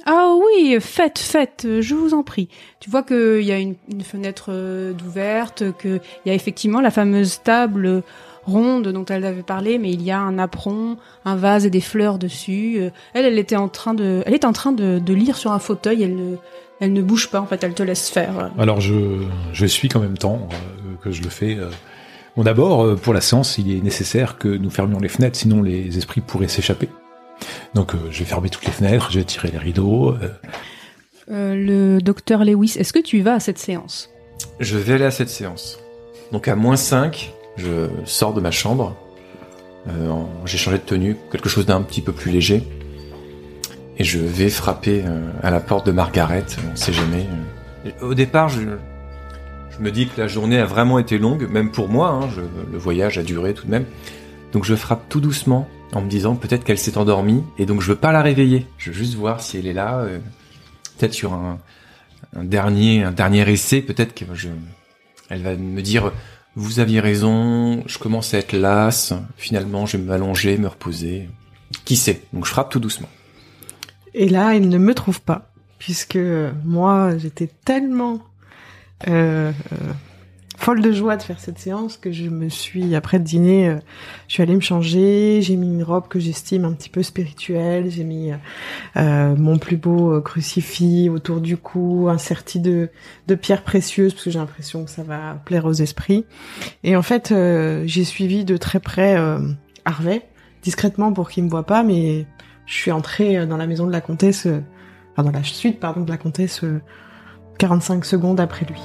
Ah 0.06 0.36
oui, 0.38 0.78
faites, 0.80 1.20
faites, 1.20 1.68
je 1.82 1.96
vous 1.96 2.14
en 2.14 2.24
prie. 2.24 2.50
Tu 2.80 2.90
vois 2.90 3.04
qu'il 3.04 3.42
y 3.42 3.52
a 3.52 3.58
une, 3.60 3.76
une 3.92 4.02
fenêtre 4.02 4.46
euh, 4.50 4.94
d'ouverte, 4.94 5.64
qu'il 5.80 6.00
y 6.26 6.30
a 6.30 6.34
effectivement 6.34 6.80
la 6.82 6.92
fameuse 6.92 7.42
table 7.44 8.04
ronde 8.46 8.88
dont 8.88 9.04
elle 9.06 9.26
avait 9.26 9.44
parlé, 9.44 9.78
mais 9.78 9.92
il 9.92 10.02
y 10.02 10.12
a 10.12 10.20
un 10.20 10.40
apron, 10.40 10.98
un 11.26 11.36
vase 11.36 11.66
et 11.66 11.70
des 11.70 11.82
fleurs 11.82 12.18
dessus. 12.20 12.80
Elle, 13.14 13.26
elle 13.26 13.40
était 13.40 13.58
en 13.58 13.68
train 13.68 13.94
de, 13.94 14.24
elle 14.26 14.34
est 14.34 14.46
en 14.46 14.54
train 14.54 14.72
de, 14.72 15.00
de 15.00 15.14
lire 15.14 15.36
sur 15.36 15.52
un 15.52 15.60
fauteuil. 15.60 16.04
Elle 16.04 16.16
ne, 16.16 16.36
elle 16.80 16.94
ne 16.94 17.02
bouge 17.02 17.30
pas. 17.30 17.42
En 17.42 17.46
fait, 17.46 17.62
elle 17.66 17.74
te 17.74 17.84
laisse 17.84 18.10
faire. 18.10 18.52
Alors 18.58 18.80
je, 18.80 18.96
je 19.52 19.66
suis 19.66 19.90
qu'en 19.90 20.00
même 20.00 20.18
temps 20.18 20.48
euh, 20.52 20.96
que 21.04 21.12
je 21.12 21.22
le 21.24 21.30
fais. 21.30 21.58
euh. 21.58 21.70
Bon 22.38 22.44
d'abord, 22.44 22.84
euh, 22.86 22.96
pour 22.96 23.14
la 23.14 23.22
séance, 23.22 23.58
il 23.58 23.76
est 23.76 23.82
nécessaire 23.82 24.38
que 24.38 24.48
nous 24.48 24.70
fermions 24.70 25.00
les 25.00 25.10
fenêtres, 25.10 25.38
sinon 25.38 25.62
les 25.64 25.98
esprits 25.98 26.22
pourraient 26.22 26.48
s'échapper. 26.48 26.88
Donc 27.74 27.96
euh, 27.96 27.98
je 28.12 28.20
vais 28.20 28.26
fermer 28.26 28.50
toutes 28.50 28.66
les 28.66 28.72
fenêtres, 28.72 29.10
je 29.12 29.18
vais 29.20 29.26
tirer 29.26 29.50
les 29.52 29.58
rideaux. 29.58 30.12
euh. 30.12 30.30
Euh, 31.32 31.56
le 31.56 32.00
docteur 32.02 32.46
Lewis, 32.46 32.76
est-ce 32.78 32.94
que 32.94 33.00
tu 33.00 33.22
vas 33.22 33.34
à 33.34 33.40
cette 33.40 33.58
séance? 33.58 34.10
Je 34.60 34.78
vais 34.78 34.94
aller 34.94 35.06
à 35.06 35.12
cette 35.12 35.30
séance. 35.30 35.80
Donc 36.32 36.48
à 36.48 36.56
moins 36.56 36.76
5, 36.78 37.34
je 37.58 37.88
sors 38.06 38.34
de 38.34 38.40
ma 38.42 38.52
chambre. 38.52 38.96
Euh, 39.90 40.10
en- 40.10 40.30
J'ai 40.46 40.58
changé 40.58 40.78
de 40.78 40.84
tenue, 40.84 41.18
quelque 41.32 41.50
chose 41.50 41.66
d'un 41.66 41.82
petit 41.82 42.02
peu 42.02 42.12
plus 42.12 42.32
léger. 42.32 42.62
Et 43.98 44.04
je 44.04 44.20
vais 44.20 44.50
frapper 44.50 45.04
euh, 45.06 45.32
à 45.42 45.50
la 45.50 45.60
porte 45.60 45.88
de 45.88 45.92
Margaret, 45.92 46.46
on 46.72 46.76
sait 46.76 46.94
jamais. 46.94 47.26
euh. 47.86 47.90
Et 47.90 48.04
Au 48.04 48.14
départ, 48.14 48.48
je, 48.50 48.60
me 49.80 49.92
dis 49.92 50.08
que 50.08 50.20
la 50.20 50.28
journée 50.28 50.60
a 50.60 50.66
vraiment 50.66 51.00
été 51.00 51.18
longue, 51.18 51.48
même 51.50 51.72
pour 51.72 51.90
moi, 51.90 52.10
hein, 52.10 52.30
le 52.72 52.78
voyage 52.78 53.18
a 53.18 53.24
duré 53.24 53.54
tout 53.54 53.66
de 53.66 53.72
même. 53.72 53.86
Donc 54.54 54.64
je 54.64 54.76
frappe 54.76 55.10
tout 55.10 55.20
doucement 55.20 55.68
en 55.94 56.02
me 56.02 56.10
disant 56.10 56.36
peut-être 56.36 56.64
qu'elle 56.64 56.78
s'est 56.78 56.98
endormie 56.98 57.44
et 57.58 57.66
donc 57.66 57.82
je 57.82 57.88
veux 57.88 57.98
pas 57.98 58.12
la 58.12 58.22
réveiller. 58.22 58.66
Je 58.78 58.92
veux 58.92 58.98
juste 58.98 59.16
voir 59.16 59.42
si 59.42 59.58
elle 59.58 59.68
est 59.68 59.74
là. 59.74 60.00
euh, 60.00 60.20
peut-être 60.98 61.14
sur 61.14 61.34
un, 61.34 61.60
dernier 62.34 63.04
essai, 63.50 63.82
peut-être 63.82 64.14
que 64.14 64.26
je 64.34 64.50
elle 65.30 65.44
va 65.44 65.56
me 65.56 65.82
dire 65.82 66.12
vous 66.56 66.80
aviez 66.80 67.00
raison, 67.00 67.84
je 67.86 68.00
commence 68.00 68.34
à 68.34 68.40
être 68.40 68.54
lasse, 68.54 69.14
finalement 69.38 69.86
je 69.86 69.98
vais 69.98 70.04
m'allonger, 70.04 70.58
me 70.58 70.68
reposer. 70.68 71.30
Qui 71.86 71.96
sait? 71.96 72.24
Donc 72.34 72.46
je 72.46 72.50
frappe 72.50 72.72
tout 72.72 72.80
doucement. 72.80 73.10
Et 74.14 74.30
là, 74.30 74.56
il 74.56 74.70
ne 74.70 74.78
me 74.78 74.96
trouve 74.96 75.22
pas, 75.22 75.52
puisque 75.78 76.18
moi, 76.66 77.18
j'étais 77.18 77.50
tellement 77.66 78.22
euh, 79.08 79.52
euh, 79.72 79.94
folle 80.58 80.82
de 80.82 80.92
joie 80.92 81.18
de 81.18 81.22
faire 81.22 81.40
cette 81.40 81.60
séance 81.60 81.98
que 81.98 82.12
je 82.12 82.30
me 82.30 82.50
suis, 82.50 82.96
après 82.96 83.20
le 83.20 83.24
dîner, 83.24 83.70
euh, 83.70 83.78
je 84.28 84.34
suis 84.34 84.44
allée 84.44 84.56
me 84.56 84.62
changer, 84.62 85.40
j'ai 85.42 85.56
mis 85.56 85.68
une 85.68 85.84
robe 85.84 86.08
que 86.08 86.20
j'estime 86.20 86.66
un 86.66 86.74
petit 86.74 86.90
peu 86.90 87.04
spirituelle, 87.04 87.92
j'ai 87.92 88.04
mis 88.04 88.32
euh, 88.96 89.36
mon 89.36 89.60
plus 89.60 89.78
beau 89.78 90.20
crucifix 90.22 91.10
autour 91.10 91.42
du 91.42 91.58
cou, 91.58 92.08
un 92.10 92.18
serti 92.18 92.60
de, 92.60 92.90
pierres 93.40 93.64
précieuses, 93.64 94.14
parce 94.14 94.26
que 94.26 94.32
j'ai 94.32 94.40
l'impression 94.40 94.84
que 94.84 94.90
ça 94.90 95.04
va 95.04 95.40
plaire 95.46 95.66
aux 95.66 95.74
esprits. 95.74 96.26
Et 96.84 96.96
en 96.96 97.04
fait, 97.04 97.34
j'ai 97.86 98.04
suivi 98.04 98.44
de 98.44 98.58
très 98.58 98.80
près 98.80 99.16
Harvey, 99.86 100.24
discrètement 100.64 101.14
pour 101.14 101.30
qu'il 101.30 101.44
me 101.44 101.50
voit 101.50 101.68
pas, 101.68 101.84
mais 101.84 102.26
je 102.66 102.74
suis 102.74 102.92
entrée 102.92 103.46
dans 103.46 103.58
la 103.58 103.68
maison 103.68 103.86
de 103.86 103.92
la 103.92 104.02
comtesse, 104.02 104.48
enfin 105.12 105.24
dans 105.24 105.32
la 105.32 105.44
suite, 105.44 105.80
pardon, 105.80 106.02
de 106.02 106.10
la 106.10 106.18
comtesse, 106.18 106.64
45 107.58 108.06
secondes 108.06 108.40
après 108.40 108.66
lui. 108.66 108.82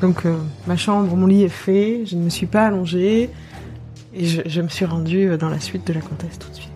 Donc 0.00 0.26
euh, 0.26 0.36
ma 0.66 0.76
chambre, 0.76 1.14
mon 1.16 1.26
lit 1.26 1.44
est 1.44 1.48
fait, 1.48 2.02
je 2.06 2.16
ne 2.16 2.22
me 2.22 2.28
suis 2.30 2.46
pas 2.46 2.66
allongée, 2.66 3.30
et 4.14 4.24
je, 4.26 4.42
je 4.46 4.60
me 4.60 4.68
suis 4.68 4.84
rendue 4.84 5.28
euh, 5.30 5.36
dans 5.36 5.48
la 5.48 5.60
suite 5.60 5.86
de 5.86 5.92
la 5.92 6.00
comtesse 6.00 6.38
tout 6.38 6.48
de 6.50 6.54
suite. 6.54 6.68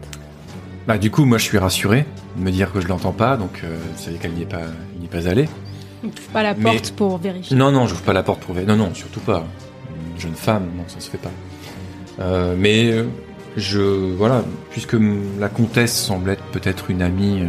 Bah 0.87 0.99
du 0.99 1.11
coup 1.11 1.25
moi 1.25 1.39
je 1.39 1.43
suis 1.45 1.59
rassuré 1.59 2.07
de 2.37 2.43
me 2.43 2.51
dire 2.53 2.73
que 2.73 2.81
je 2.81 2.87
l'entends 2.87 3.13
pas, 3.13 3.37
donc 3.37 3.63
euh, 3.65 3.77
ça 3.97 4.07
veut 4.07 4.13
dire 4.13 4.21
qu'elle 4.21 4.33
n'y 4.35 4.43
est 4.43 4.47
pas 4.47 4.61
il 4.95 5.01
n'y 5.01 5.07
est 5.07 5.09
pas 5.09 5.29
allée. 5.29 5.49
On 6.05 6.09
t'ouvre 6.09 6.29
pas 6.29 6.43
la 6.45 6.55
Mais- 6.55 6.63
porte 6.63 6.93
pour 6.93 7.19
vérifier. 7.19 7.57
Non, 7.57 7.73
non, 7.73 7.87
j'ouvre 7.89 8.03
pas 8.03 8.13
la 8.13 8.23
porte 8.23 8.41
pour 8.45 8.55
Non, 8.55 8.77
non, 8.77 8.95
surtout 8.95 9.21
pas. 9.21 9.45
Une 10.15 10.21
jeune 10.21 10.35
femme, 10.35 10.65
non, 10.77 10.85
ça 10.87 11.01
se 11.01 11.11
fait 11.11 11.19
pas. 11.19 11.31
Euh, 12.21 12.55
mais 12.57 12.95
je, 13.57 13.81
voilà, 14.15 14.45
puisque 14.71 14.97
la 15.41 15.49
comtesse 15.49 15.97
semble 15.99 16.31
être 16.31 16.45
peut-être 16.53 16.91
une 16.91 17.03
amie 17.03 17.43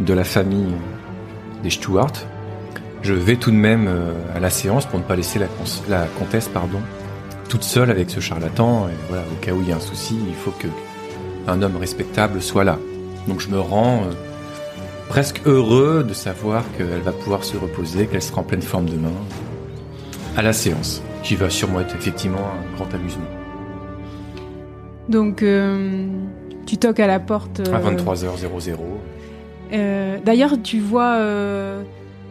de 0.00 0.12
la 0.12 0.24
famille 0.24 0.74
des 1.62 1.70
Stuart, 1.70 2.12
je 3.02 3.14
vais 3.14 3.36
tout 3.36 3.50
de 3.50 3.56
même 3.56 3.86
euh, 3.88 4.12
à 4.34 4.40
la 4.40 4.50
séance 4.50 4.86
pour 4.86 4.98
ne 4.98 5.04
pas 5.04 5.16
laisser 5.16 5.38
la, 5.38 6.06
comtesse, 6.18 6.48
pardon, 6.48 6.80
toute 7.48 7.62
seule 7.62 7.90
avec 7.90 8.10
ce 8.10 8.20
charlatan. 8.20 8.88
Et 8.88 8.96
voilà, 9.08 9.24
au 9.32 9.44
cas 9.44 9.52
où 9.52 9.60
il 9.62 9.68
y 9.68 9.72
a 9.72 9.76
un 9.76 9.80
souci, 9.80 10.16
il 10.28 10.34
faut 10.34 10.50
que 10.50 10.68
un 11.46 11.62
homme 11.62 11.76
respectable 11.76 12.42
soit 12.42 12.64
là. 12.64 12.78
Donc 13.26 13.40
je 13.40 13.48
me 13.48 13.58
rends 13.58 14.02
euh, 14.02 14.12
presque 15.08 15.40
heureux 15.46 16.04
de 16.06 16.12
savoir 16.14 16.64
qu'elle 16.76 17.00
va 17.00 17.12
pouvoir 17.12 17.44
se 17.44 17.56
reposer, 17.56 18.06
qu'elle 18.06 18.22
sera 18.22 18.40
en 18.40 18.44
pleine 18.44 18.62
forme 18.62 18.86
demain, 18.86 19.12
à 20.36 20.42
la 20.42 20.52
séance, 20.52 21.02
qui 21.22 21.36
va 21.36 21.50
sûrement 21.50 21.80
être 21.80 21.94
effectivement 21.96 22.38
un 22.38 22.76
grand 22.76 22.92
amusement. 22.94 23.24
Donc, 25.08 25.42
euh, 25.42 26.06
tu 26.66 26.76
toques 26.76 27.00
à 27.00 27.06
la 27.06 27.18
porte. 27.18 27.60
À 27.60 27.76
euh, 27.76 27.96
23h00. 27.96 28.76
euh, 29.72 30.18
D'ailleurs, 30.24 30.60
tu 30.62 30.80
vois 30.80 31.16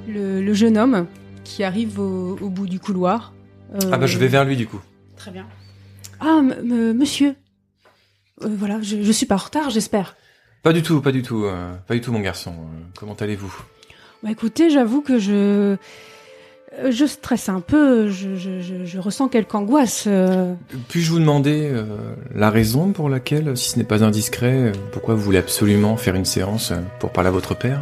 le, 0.08 0.42
le 0.42 0.54
jeune 0.54 0.78
homme 0.78 1.06
qui 1.44 1.64
arrive 1.64 2.00
au, 2.00 2.38
au 2.42 2.50
bout 2.50 2.68
du 2.68 2.80
couloir. 2.80 3.34
Euh, 3.76 3.80
Ah 3.92 3.98
bah 3.98 4.06
je 4.08 4.18
vais 4.18 4.28
vers 4.28 4.46
lui 4.46 4.56
du 4.56 4.68
coup. 4.68 4.80
Très 5.16 5.32
bien. 5.32 5.46
Ah, 6.20 6.40
m- 6.40 6.56
m- 6.60 6.94
monsieur. 6.98 7.36
Euh, 8.44 8.50
voilà, 8.58 8.82
je, 8.82 9.02
je 9.02 9.12
suis 9.12 9.26
pas 9.26 9.36
en 9.36 9.40
retard, 9.40 9.70
j'espère. 9.70 10.16
Pas 10.64 10.74
du 10.74 10.82
tout, 10.84 11.02
pas 11.02 11.12
du 11.12 11.22
tout, 11.24 11.46
euh, 11.46 11.74
pas 11.88 11.94
du 11.94 12.02
tout 12.02 12.12
mon 12.12 12.20
garçon. 12.20 12.52
Euh, 12.52 12.80
comment 13.00 13.14
allez-vous? 13.16 13.54
Bah 14.24 14.30
écoutez, 14.32 14.70
j'avoue 14.70 15.02
que 15.02 15.20
je. 15.20 15.76
Je 16.92 17.06
stresse 17.06 17.50
un 17.50 17.62
peu, 17.62 18.10
je, 18.10 18.36
je, 18.36 18.60
je, 18.60 18.86
je 18.86 19.00
ressens 19.00 19.30
quelque 19.30 19.56
angoisse. 19.56 20.04
euh. 20.06 20.54
Puis-je 20.90 21.10
vous 21.12 21.18
demander 21.20 21.70
euh, 21.72 21.86
la 22.36 22.52
raison 22.52 22.92
pour 22.92 23.10
laquelle, 23.10 23.56
si 23.58 23.70
ce 23.72 23.78
n'est 23.80 23.86
pas 23.86 24.04
indiscret, 24.04 24.74
pourquoi 24.92 25.16
vous 25.16 25.22
voulez 25.22 25.40
absolument 25.40 25.98
faire 25.98 26.14
une 26.16 26.26
séance 26.26 26.74
pour 27.00 27.12
parler 27.12 27.30
à 27.30 27.32
votre 27.32 27.56
père? 27.56 27.82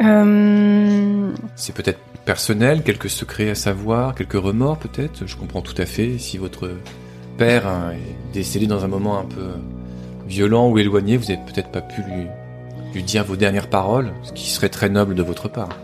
Euh, 0.00 1.30
C'est 1.54 1.74
peut-être 1.74 2.00
personnel, 2.24 2.82
quelques 2.82 3.10
secrets 3.10 3.50
à 3.50 3.54
savoir, 3.54 4.14
quelques 4.14 4.32
remords 4.32 4.78
peut-être. 4.78 5.26
Je 5.26 5.36
comprends 5.36 5.62
tout 5.62 5.74
à 5.78 5.86
fait 5.86 6.18
si 6.18 6.38
votre 6.38 6.70
père 7.38 7.66
hein, 7.66 7.92
est 7.92 8.32
décédé 8.34 8.66
dans 8.66 8.84
un 8.84 8.88
moment 8.88 9.18
un 9.18 9.24
peu 9.24 9.48
violent 10.26 10.70
ou 10.70 10.78
éloigné, 10.78 11.16
vous 11.16 11.24
n'avez 11.24 11.42
peut-être 11.44 11.70
pas 11.70 11.80
pu 11.80 12.02
lui, 12.02 12.26
lui 12.94 13.02
dire 13.02 13.24
vos 13.24 13.36
dernières 13.36 13.68
paroles, 13.68 14.12
ce 14.22 14.32
qui 14.32 14.48
serait 14.48 14.68
très 14.68 14.88
noble 14.88 15.14
de 15.14 15.22
votre 15.22 15.48
part. 15.48 15.76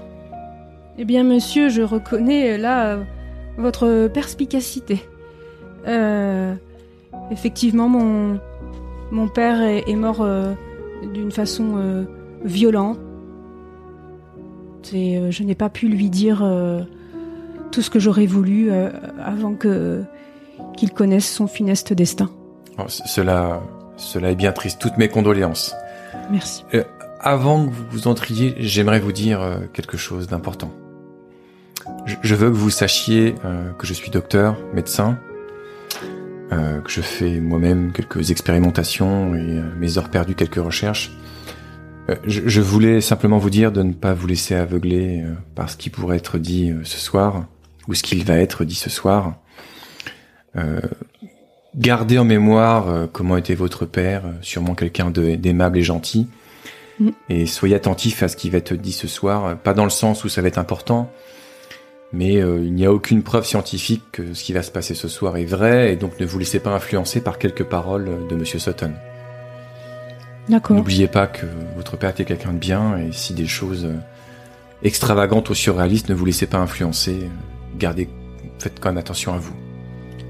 Eh 0.98 1.04
bien, 1.04 1.22
monsieur, 1.22 1.68
je 1.68 1.82
reconnais 1.82 2.54
euh, 2.54 2.58
là 2.58 2.86
euh, 2.86 3.02
votre 3.56 4.08
perspicacité. 4.08 5.04
Euh, 5.86 6.54
effectivement, 7.30 7.88
mon, 7.88 8.40
mon 9.10 9.28
père 9.28 9.60
est, 9.62 9.88
est 9.88 9.96
mort 9.96 10.22
euh, 10.22 10.54
d'une 11.14 11.30
façon 11.30 11.76
euh, 11.76 12.04
violente. 12.44 12.98
Et 14.92 15.18
euh, 15.18 15.30
je 15.30 15.42
n'ai 15.42 15.54
pas 15.54 15.68
pu 15.68 15.88
lui 15.88 16.10
dire 16.10 16.40
euh, 16.42 16.82
tout 17.72 17.82
ce 17.82 17.90
que 17.90 17.98
j'aurais 17.98 18.26
voulu 18.26 18.70
euh, 18.70 18.90
avant 19.24 19.54
que 19.54 20.02
qu'il 20.76 20.92
connaisse 20.92 21.30
son 21.30 21.46
funeste 21.46 21.92
destin. 21.92 22.30
Oh, 22.78 22.84
cela, 22.88 23.60
cela 23.96 24.30
est 24.30 24.36
bien 24.36 24.52
triste. 24.52 24.80
Toutes 24.80 24.96
mes 24.96 25.08
condoléances. 25.08 25.74
Merci. 26.30 26.64
Avant 27.20 27.66
que 27.66 27.72
vous 27.90 28.06
entriez, 28.06 28.54
j'aimerais 28.58 29.00
vous 29.00 29.12
dire 29.12 29.40
quelque 29.72 29.96
chose 29.96 30.28
d'important. 30.28 30.70
Je, 32.06 32.14
je 32.22 32.34
veux 32.34 32.48
que 32.48 32.56
vous 32.56 32.70
sachiez 32.70 33.34
euh, 33.44 33.72
que 33.72 33.86
je 33.86 33.94
suis 33.94 34.10
docteur, 34.10 34.56
médecin, 34.72 35.18
euh, 36.52 36.80
que 36.80 36.90
je 36.90 37.00
fais 37.00 37.40
moi-même 37.40 37.92
quelques 37.92 38.30
expérimentations 38.30 39.34
et 39.34 39.60
mes 39.78 39.98
heures 39.98 40.10
perdues 40.10 40.34
quelques 40.34 40.62
recherches. 40.62 41.12
Euh, 42.10 42.16
je, 42.26 42.42
je 42.46 42.60
voulais 42.60 43.00
simplement 43.00 43.38
vous 43.38 43.50
dire 43.50 43.72
de 43.72 43.82
ne 43.82 43.92
pas 43.92 44.14
vous 44.14 44.26
laisser 44.26 44.54
aveugler 44.54 45.22
euh, 45.22 45.34
par 45.54 45.70
ce 45.70 45.76
qui 45.76 45.90
pourrait 45.90 46.16
être 46.16 46.38
dit 46.38 46.70
euh, 46.70 46.80
ce 46.84 46.98
soir 46.98 47.46
ou 47.86 47.94
ce 47.94 48.02
qu'il 48.02 48.24
va 48.24 48.38
être 48.38 48.64
dit 48.64 48.74
ce 48.74 48.90
soir. 48.90 49.36
Euh, 50.56 50.80
gardez 51.76 52.18
en 52.18 52.24
mémoire 52.24 53.08
comment 53.12 53.36
était 53.36 53.54
votre 53.54 53.86
père, 53.86 54.24
sûrement 54.42 54.74
quelqu'un 54.74 55.10
d'aimable 55.10 55.78
et 55.78 55.82
gentil. 55.82 56.26
Mm. 57.00 57.10
Et 57.30 57.46
soyez 57.46 57.74
attentifs 57.74 58.22
à 58.22 58.28
ce 58.28 58.36
qui 58.36 58.50
va 58.50 58.58
être 58.58 58.74
dit 58.74 58.92
ce 58.92 59.08
soir, 59.08 59.56
pas 59.58 59.74
dans 59.74 59.84
le 59.84 59.90
sens 59.90 60.24
où 60.24 60.28
ça 60.28 60.42
va 60.42 60.48
être 60.48 60.58
important, 60.58 61.10
mais 62.12 62.42
euh, 62.42 62.60
il 62.62 62.74
n'y 62.74 62.86
a 62.86 62.92
aucune 62.92 63.22
preuve 63.22 63.44
scientifique 63.44 64.02
que 64.12 64.34
ce 64.34 64.42
qui 64.42 64.52
va 64.52 64.62
se 64.62 64.70
passer 64.70 64.94
ce 64.94 65.08
soir 65.08 65.36
est 65.36 65.44
vrai, 65.44 65.92
et 65.92 65.96
donc 65.96 66.18
ne 66.20 66.26
vous 66.26 66.38
laissez 66.38 66.60
pas 66.60 66.70
influencer 66.70 67.20
par 67.20 67.38
quelques 67.38 67.64
paroles 67.64 68.26
de 68.28 68.34
Monsieur 68.34 68.58
Sutton. 68.58 68.92
N'oubliez 70.70 71.08
pas 71.08 71.26
que 71.26 71.46
votre 71.76 71.96
père 71.96 72.10
était 72.10 72.24
quelqu'un 72.24 72.52
de 72.52 72.58
bien, 72.58 72.96
et 72.98 73.12
si 73.12 73.34
des 73.34 73.46
choses 73.46 73.84
euh, 73.84 73.96
extravagantes 74.82 75.50
ou 75.50 75.54
surréalistes, 75.54 76.08
ne 76.08 76.14
vous 76.14 76.24
laissez 76.24 76.46
pas 76.46 76.58
influencer, 76.58 77.18
euh, 77.22 77.26
gardez, 77.78 78.08
faites 78.58 78.80
quand 78.80 78.88
même 78.88 78.98
attention 78.98 79.34
à 79.34 79.38
vous. 79.38 79.52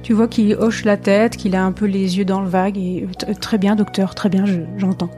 Tu 0.03 0.13
vois 0.15 0.27
qu'il 0.29 0.55
hoche 0.55 0.85
la 0.85 0.97
tête, 0.97 1.37
qu'il 1.37 1.55
a 1.55 1.65
un 1.65 1.73
peu 1.73 1.85
les 1.85 2.19
yeux 2.19 2.25
dans 2.25 2.41
le 2.41 2.49
vague. 2.49 2.79
Et 2.79 3.07
euh, 3.29 3.35
très 3.41 3.59
bien, 3.59 3.77
docteur, 3.77 4.15
très 4.15 4.29
bien, 4.29 4.47
je- 4.47 4.61
j'entends. 4.79 5.11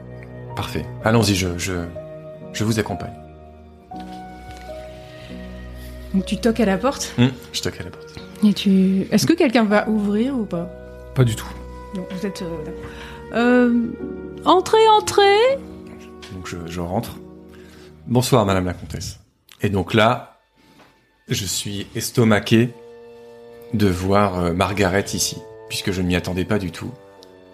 Parfait. 0.55 0.85
Allons-y, 1.03 1.33
je, 1.35 1.47
je, 1.57 1.73
je 2.53 2.63
vous 2.63 2.79
accompagne. 2.79 3.13
Donc 6.13 6.25
tu 6.25 6.37
toques 6.37 6.59
à 6.59 6.65
la 6.65 6.77
porte? 6.77 7.13
Hum, 7.17 7.29
je 7.53 7.61
toque 7.61 7.79
à 7.79 7.83
la 7.85 7.89
porte. 7.89 8.15
et 8.43 8.53
tu. 8.53 9.07
Est-ce 9.11 9.25
que 9.25 9.33
quelqu'un 9.33 9.63
va 9.63 9.87
ouvrir 9.87 10.35
ou 10.37 10.43
pas? 10.45 10.69
Pas 11.15 11.23
du 11.23 11.35
tout. 11.35 11.47
Non, 11.95 12.05
vous 12.11 12.25
êtes. 12.25 12.41
euh, 12.41 12.65
d'accord. 12.65 12.81
Euh, 13.33 13.73
entrez, 14.45 14.87
entrez. 14.97 15.57
Donc 16.33 16.47
je, 16.47 16.57
je 16.67 16.79
rentre. 16.79 17.17
Bonsoir, 18.07 18.45
Madame 18.45 18.65
la 18.65 18.73
Comtesse. 18.73 19.19
Et 19.61 19.69
donc 19.69 19.93
là, 19.93 20.39
je 21.27 21.45
suis 21.45 21.87
estomaqué 21.95 22.69
de 23.73 23.87
voir 23.87 24.39
euh, 24.39 24.53
Margaret 24.53 25.05
ici, 25.13 25.37
puisque 25.69 25.91
je 25.91 26.01
ne 26.01 26.07
m'y 26.07 26.15
attendais 26.15 26.45
pas 26.45 26.57
du 26.59 26.71
tout. 26.71 26.91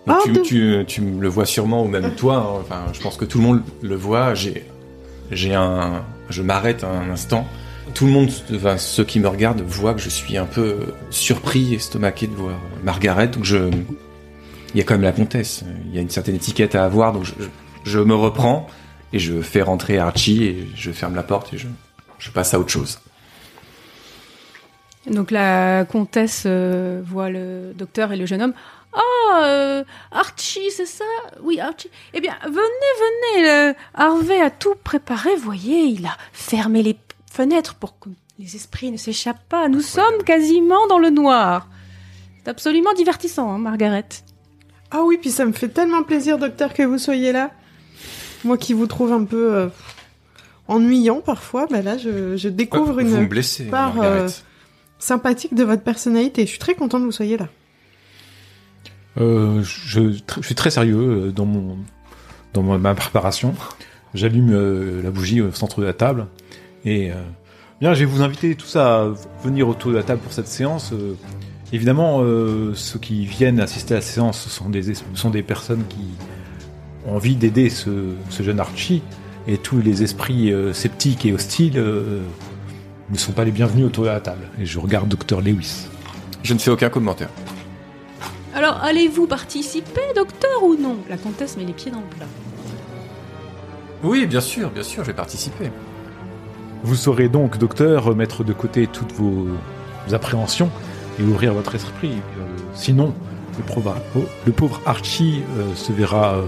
Donc 0.07 0.17
Ah, 0.19 0.21
tu, 0.23 0.31
de- 0.31 0.39
tu, 0.41 0.83
tu 0.87 1.01
me 1.01 1.21
le 1.21 1.27
vois 1.27 1.45
sûrement, 1.45 1.83
ou 1.83 1.87
même 1.87 2.15
toi. 2.15 2.37
hein, 2.37 2.59
enfin, 2.61 2.85
je 2.93 3.01
pense 3.01 3.17
que 3.17 3.25
tout 3.25 3.39
le 3.39 3.43
monde 3.43 3.61
le 3.81 3.95
voit. 3.95 4.33
J'ai, 4.33 4.65
j'ai 5.31 5.53
un, 5.53 6.05
je 6.29 6.41
m'arrête 6.41 6.83
un 6.83 7.09
instant. 7.11 7.45
Tout 7.93 8.05
le 8.05 8.11
monde, 8.11 8.29
enfin, 8.55 8.77
ceux 8.77 9.03
qui 9.03 9.19
me 9.19 9.27
regardent, 9.27 9.61
voient 9.61 9.93
que 9.93 10.01
je 10.01 10.09
suis 10.09 10.37
un 10.37 10.45
peu 10.45 10.93
surpris, 11.09 11.73
estomaqué 11.75 12.27
de 12.27 12.35
voir 12.35 12.55
Margaret. 12.83 13.27
Donc 13.27 13.43
je, 13.43 13.69
il 14.77 14.81
y 14.81 14.83
a 14.83 14.85
quand 14.85 14.93
même 14.93 15.01
la 15.01 15.11
comtesse. 15.11 15.63
Il 15.87 15.95
y 15.95 15.97
a 15.97 16.01
une 16.01 16.11
certaine 16.11 16.35
étiquette 16.35 16.75
à 16.75 16.85
avoir. 16.85 17.11
Donc 17.11 17.23
je, 17.23 17.33
je, 17.39 17.47
je 17.83 17.97
me 17.97 18.13
reprends 18.13 18.67
et 19.11 19.17
je 19.17 19.41
fais 19.41 19.63
rentrer 19.63 19.97
Archie 19.97 20.43
et 20.43 20.69
je 20.75 20.91
ferme 20.91 21.15
la 21.15 21.23
porte 21.23 21.51
et 21.51 21.57
je, 21.57 21.67
je 22.19 22.29
passe 22.29 22.53
à 22.53 22.59
autre 22.59 22.69
chose. 22.69 22.99
Donc 25.09 25.31
la 25.31 25.83
comtesse 25.85 26.43
euh, 26.45 27.01
voit 27.03 27.31
le 27.31 27.73
docteur 27.73 28.11
et 28.11 28.17
le 28.17 28.27
jeune 28.27 28.43
homme. 28.43 28.53
Ah, 28.93 29.45
euh, 29.45 29.83
Archie, 30.11 30.69
c'est 30.69 30.85
ça? 30.85 31.05
Oui, 31.41 31.59
Archie. 31.59 31.89
Eh 32.13 32.21
bien, 32.21 32.35
venez, 32.43 32.53
venez. 32.53 33.47
le 33.47 33.75
Harvey 33.95 34.39
a 34.39 34.51
tout 34.51 34.75
préparé. 34.83 35.35
Voyez, 35.37 35.85
il 35.85 36.05
a 36.05 36.15
fermé 36.33 36.83
les 36.83 36.97
fenêtres 37.31 37.73
pour 37.73 37.97
que 37.97 38.09
les 38.37 38.55
esprits 38.55 38.91
ne 38.91 38.97
s'échappent 38.97 39.49
pas. 39.49 39.69
Nous 39.69 39.81
sommes 39.81 40.21
quasiment 40.23 40.85
dans 40.85 40.99
le 40.99 41.09
noir. 41.09 41.67
C'est 42.43 42.51
absolument 42.51 42.93
divertissant, 42.93 43.51
hein, 43.51 43.57
Margaret. 43.57 44.05
Ah 44.91 45.01
oui, 45.05 45.17
puis 45.19 45.31
ça 45.31 45.45
me 45.45 45.51
fait 45.51 45.69
tellement 45.69 46.03
plaisir, 46.03 46.37
docteur, 46.37 46.73
que 46.73 46.83
vous 46.83 46.97
soyez 46.97 47.31
là. 47.31 47.51
Moi 48.43 48.57
qui 48.57 48.73
vous 48.73 48.87
trouve 48.87 49.11
un 49.11 49.23
peu 49.23 49.55
euh, 49.55 49.67
ennuyant 50.67 51.21
parfois, 51.21 51.67
bah 51.69 51.81
là, 51.81 51.97
je, 51.97 52.37
je 52.37 52.49
découvre 52.49 52.99
une 52.99 53.27
blessez, 53.27 53.65
part, 53.65 53.99
euh, 54.01 54.27
sympathique 54.99 55.53
de 55.53 55.63
votre 55.63 55.83
personnalité. 55.83 56.43
Je 56.43 56.49
suis 56.49 56.59
très 56.59 56.75
contente 56.75 57.01
que 57.01 57.05
vous 57.07 57.11
soyez 57.11 57.37
là. 57.37 57.47
Euh, 59.19 59.63
je, 59.63 60.11
je 60.11 60.41
suis 60.45 60.55
très 60.55 60.69
sérieux 60.69 61.31
dans 61.35 61.45
mon 61.45 61.77
dans 62.53 62.77
ma, 62.77 62.95
préparation. 62.95 63.53
J'allume 64.13 64.51
euh, 64.51 65.01
la 65.01 65.11
bougie 65.11 65.41
au 65.41 65.51
centre 65.51 65.81
de 65.81 65.85
la 65.85 65.93
table 65.93 66.27
et 66.85 67.11
euh, 67.11 67.15
bien, 67.81 67.93
je 67.93 67.99
vais 67.99 68.05
vous 68.05 68.21
inviter 68.21 68.55
tous 68.55 68.75
à 68.75 69.13
venir 69.43 69.67
autour 69.67 69.91
de 69.91 69.97
la 69.97 70.03
table 70.03 70.21
pour 70.21 70.33
cette 70.33 70.47
séance. 70.47 70.93
Évidemment, 71.73 72.19
euh, 72.21 72.73
ceux 72.75 72.99
qui 72.99 73.25
viennent 73.25 73.59
assister 73.59 73.93
à 73.93 73.97
la 73.97 74.01
séance 74.01 74.39
ce 74.39 74.49
sont 74.49 74.69
des 74.69 74.91
es- 74.91 75.03
sont 75.15 75.29
des 75.29 75.43
personnes 75.43 75.83
qui 75.89 75.99
ont 77.05 77.15
envie 77.15 77.35
d'aider 77.35 77.69
ce, 77.69 77.89
ce 78.29 78.41
jeune 78.43 78.59
Archie 78.59 79.01
et 79.47 79.57
tous 79.57 79.81
les 79.81 80.01
esprits 80.03 80.51
euh, 80.53 80.71
sceptiques 80.73 81.25
et 81.25 81.33
hostiles 81.33 81.77
euh, 81.77 82.21
ne 83.09 83.17
sont 83.17 83.33
pas 83.33 83.43
les 83.45 83.51
bienvenus 83.51 83.85
autour 83.85 84.05
de 84.05 84.09
la 84.09 84.19
table. 84.21 84.47
Et 84.59 84.65
je 84.65 84.79
regarde 84.79 85.07
Docteur 85.09 85.41
Lewis. 85.41 85.87
Je 86.43 86.53
ne 86.53 86.59
fais 86.59 86.71
aucun 86.71 86.89
commentaire. 86.89 87.29
Alors, 88.55 88.81
allez-vous 88.81 89.27
participer, 89.27 90.01
docteur, 90.15 90.63
ou 90.63 90.75
non? 90.75 90.97
La 91.09 91.17
comtesse 91.17 91.57
met 91.57 91.63
les 91.65 91.73
pieds 91.73 91.91
dans 91.91 91.99
le 91.99 92.15
plat. 92.17 92.25
Oui, 94.03 94.25
bien 94.25 94.41
sûr, 94.41 94.69
bien 94.71 94.83
sûr, 94.83 95.03
je 95.03 95.07
vais 95.07 95.15
participer. 95.15 95.69
Vous 96.83 96.95
saurez 96.95 97.29
donc, 97.29 97.57
docteur, 97.57 98.15
mettre 98.15 98.43
de 98.43 98.53
côté 98.53 98.87
toutes 98.87 99.11
vos 99.13 99.47
appréhensions 100.11 100.69
et 101.19 101.23
ouvrir 101.23 101.53
votre 101.53 101.75
esprit. 101.75 102.11
Euh, 102.11 102.45
sinon, 102.73 103.13
le 103.57 103.73
pauvre, 103.73 103.95
oh, 104.15 104.25
le 104.45 104.51
pauvre 104.51 104.81
Archie 104.85 105.41
euh, 105.57 105.73
se 105.75 105.91
verra 105.91 106.35
euh, 106.35 106.43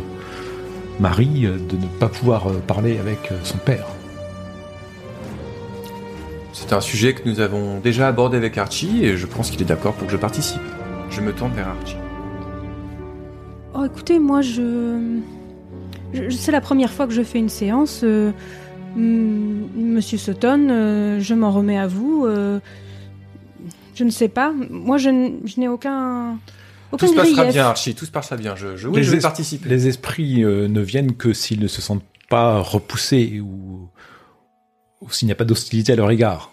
mari 0.99 1.45
euh, 1.45 1.58
de 1.58 1.75
ne 1.77 1.88
pas 1.99 2.08
pouvoir 2.10 2.47
euh, 2.47 2.60
parler 2.65 2.97
avec 2.99 3.32
euh, 3.32 3.36
son 3.43 3.58
père. 3.58 3.86
C'est 6.53 6.73
un 6.73 6.82
sujet 6.82 7.13
que 7.13 7.27
nous 7.27 7.39
avons 7.39 7.79
déjà 7.79 8.08
abordé 8.08 8.38
avec 8.38 8.58
Archie 8.58 9.03
et 9.05 9.17
je 9.17 9.25
pense 9.25 9.49
qu'il 9.49 9.62
est 9.62 9.65
d'accord 9.65 9.93
pour 9.93 10.08
que 10.08 10.12
je 10.13 10.17
participe. 10.17 10.62
Je 11.10 11.21
me 11.21 11.32
tourne 11.34 11.53
vers 11.53 11.67
Archie. 11.69 11.95
Oh, 13.73 13.86
écoutez, 13.86 14.19
moi, 14.19 14.41
je... 14.41 15.17
je- 16.13 16.29
c'est 16.29 16.51
la 16.51 16.62
première 16.62 16.91
fois 16.91 17.08
que 17.08 17.13
je 17.13 17.21
fais 17.23 17.39
une 17.39 17.49
séance. 17.49 18.01
euh, 18.03 18.32
Monsieur 18.95 20.17
Sutton, 20.17 20.67
euh, 20.69 21.19
je 21.19 21.34
m'en 21.34 21.51
remets 21.51 21.77
à 21.77 21.88
vous. 21.88 22.25
euh, 22.27 22.60
je 23.99 24.03
ne 24.05 24.09
sais 24.09 24.29
pas. 24.29 24.53
Moi, 24.69 24.97
je, 24.97 25.09
n- 25.09 25.39
je 25.45 25.59
n'ai 25.59 25.67
aucun... 25.67 26.38
Tout 26.97 27.05
se 27.07 27.13
passera 27.13 27.45
bien, 27.45 27.65
Archie, 27.67 27.93
tout 27.93 28.05
se 28.05 28.12
passera 28.12 28.35
bien. 28.38 28.55
Je, 28.55 28.75
je, 28.77 28.88
oui, 28.88 28.97
Les 28.97 29.03
je 29.03 29.12
vais 29.12 29.17
es- 29.17 29.21
participer. 29.21 29.69
Les 29.69 29.88
esprits 29.88 30.43
euh, 30.43 30.67
ne 30.67 30.81
viennent 30.81 31.15
que 31.15 31.33
s'ils 31.33 31.59
ne 31.59 31.67
se 31.67 31.81
sentent 31.81 32.01
pas 32.29 32.59
repoussés 32.62 33.39
ou, 33.41 33.89
ou 35.01 35.12
s'il 35.12 35.27
n'y 35.27 35.31
a 35.31 35.35
pas 35.35 35.43
d'hostilité 35.45 35.91
à 35.93 35.95
leur 35.97 36.09
égard. 36.09 36.51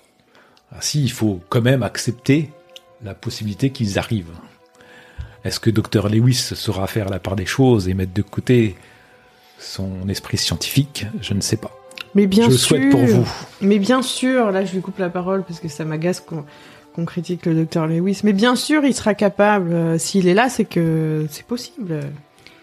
Ainsi, 0.76 1.02
il 1.02 1.10
faut 1.12 1.40
quand 1.48 1.62
même 1.62 1.82
accepter 1.82 2.50
la 3.02 3.14
possibilité 3.14 3.70
qu'ils 3.70 3.98
arrivent. 3.98 4.34
Est-ce 5.44 5.60
que 5.60 5.70
Dr 5.70 6.08
Lewis 6.10 6.34
saura 6.54 6.86
faire 6.88 7.08
la 7.08 7.18
part 7.20 7.36
des 7.36 7.46
choses 7.46 7.88
et 7.88 7.94
mettre 7.94 8.12
de 8.12 8.22
côté 8.22 8.74
son 9.58 10.08
esprit 10.08 10.36
scientifique? 10.36 11.06
Je 11.22 11.32
ne 11.34 11.40
sais 11.40 11.56
pas. 11.56 11.70
Mais 12.14 12.26
bien 12.26 12.44
Je 12.46 12.50
le 12.50 12.56
sûr. 12.56 12.68
souhaite 12.76 12.90
pour 12.90 13.04
vous. 13.04 13.28
Mais 13.60 13.78
bien 13.78 14.02
sûr, 14.02 14.50
là, 14.50 14.64
je 14.64 14.72
lui 14.74 14.80
coupe 14.82 14.98
la 14.98 15.08
parole 15.10 15.44
parce 15.44 15.60
que 15.60 15.68
ça 15.68 15.84
m'agace 15.84 16.20
qu'on 16.20 16.44
qu'on 16.96 17.04
critique 17.04 17.46
le 17.46 17.54
docteur 17.54 17.86
Lewis. 17.86 18.22
Mais 18.24 18.32
bien 18.32 18.56
sûr, 18.56 18.84
il 18.84 18.94
sera 18.94 19.14
capable. 19.14 19.72
euh, 19.72 19.98
S'il 19.98 20.26
est 20.26 20.34
là, 20.34 20.48
c'est 20.48 20.64
que 20.64 21.26
c'est 21.30 21.46
possible. 21.46 22.00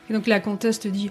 Et 0.09 0.13
donc 0.13 0.27
la 0.27 0.39
comtesse 0.41 0.79
te 0.79 0.87
dit 0.89 1.09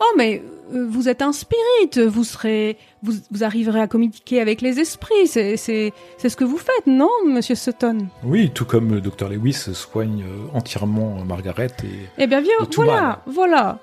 Oh, 0.00 0.14
mais 0.16 0.42
euh, 0.74 0.84
vous 0.90 1.08
êtes 1.08 1.22
un 1.22 1.32
spirit, 1.32 2.08
vous 2.08 2.24
serez. 2.24 2.76
Vous, 3.04 3.12
vous 3.30 3.44
arriverez 3.44 3.80
à 3.80 3.86
communiquer 3.86 4.40
avec 4.40 4.60
les 4.60 4.80
esprits. 4.80 5.26
C'est, 5.26 5.56
c'est, 5.56 5.92
c'est 6.18 6.28
ce 6.28 6.36
que 6.36 6.44
vous 6.44 6.56
faites, 6.58 6.86
non, 6.86 7.10
monsieur 7.26 7.54
Sutton? 7.54 7.98
Oui, 8.24 8.50
tout 8.52 8.64
comme 8.64 9.00
Dr 9.00 9.28
Lewis 9.28 9.52
soigne 9.74 10.22
euh, 10.24 10.56
entièrement 10.56 11.24
Margaret 11.24 11.68
et 11.84 12.08
Eh 12.18 12.26
bien, 12.26 12.40
viens, 12.40 12.64
tout 12.70 12.82
voilà, 12.82 13.22
voilà. 13.26 13.78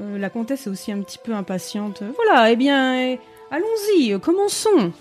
Euh, 0.00 0.18
la 0.18 0.28
comtesse 0.30 0.66
est 0.66 0.70
aussi 0.70 0.90
un 0.90 1.00
petit 1.02 1.18
peu 1.22 1.34
impatiente. 1.34 2.02
Voilà, 2.16 2.50
eh 2.50 2.56
bien, 2.56 2.96
eh, 3.00 3.20
allons-y, 3.52 4.12
euh, 4.12 4.18
commençons. 4.18 4.92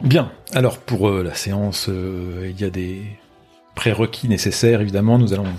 Bien. 0.00 0.30
Alors 0.52 0.78
pour 0.78 1.08
euh, 1.08 1.22
la 1.22 1.34
séance, 1.34 1.88
euh, 1.88 2.48
il 2.50 2.60
y 2.60 2.64
a 2.64 2.70
des 2.70 3.02
prérequis 3.74 4.28
nécessaires. 4.28 4.80
Évidemment, 4.80 5.18
nous 5.18 5.32
allons 5.32 5.52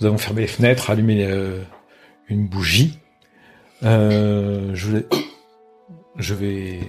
nous 0.00 0.06
allons 0.06 0.18
fermer 0.18 0.42
les 0.42 0.46
fenêtres, 0.46 0.90
allumer 0.90 1.26
euh, 1.26 1.62
une 2.28 2.46
bougie. 2.46 2.98
Euh, 3.82 4.70
je 4.74 4.90
vais 4.90 5.06
je 6.16 6.34
vais 6.34 6.80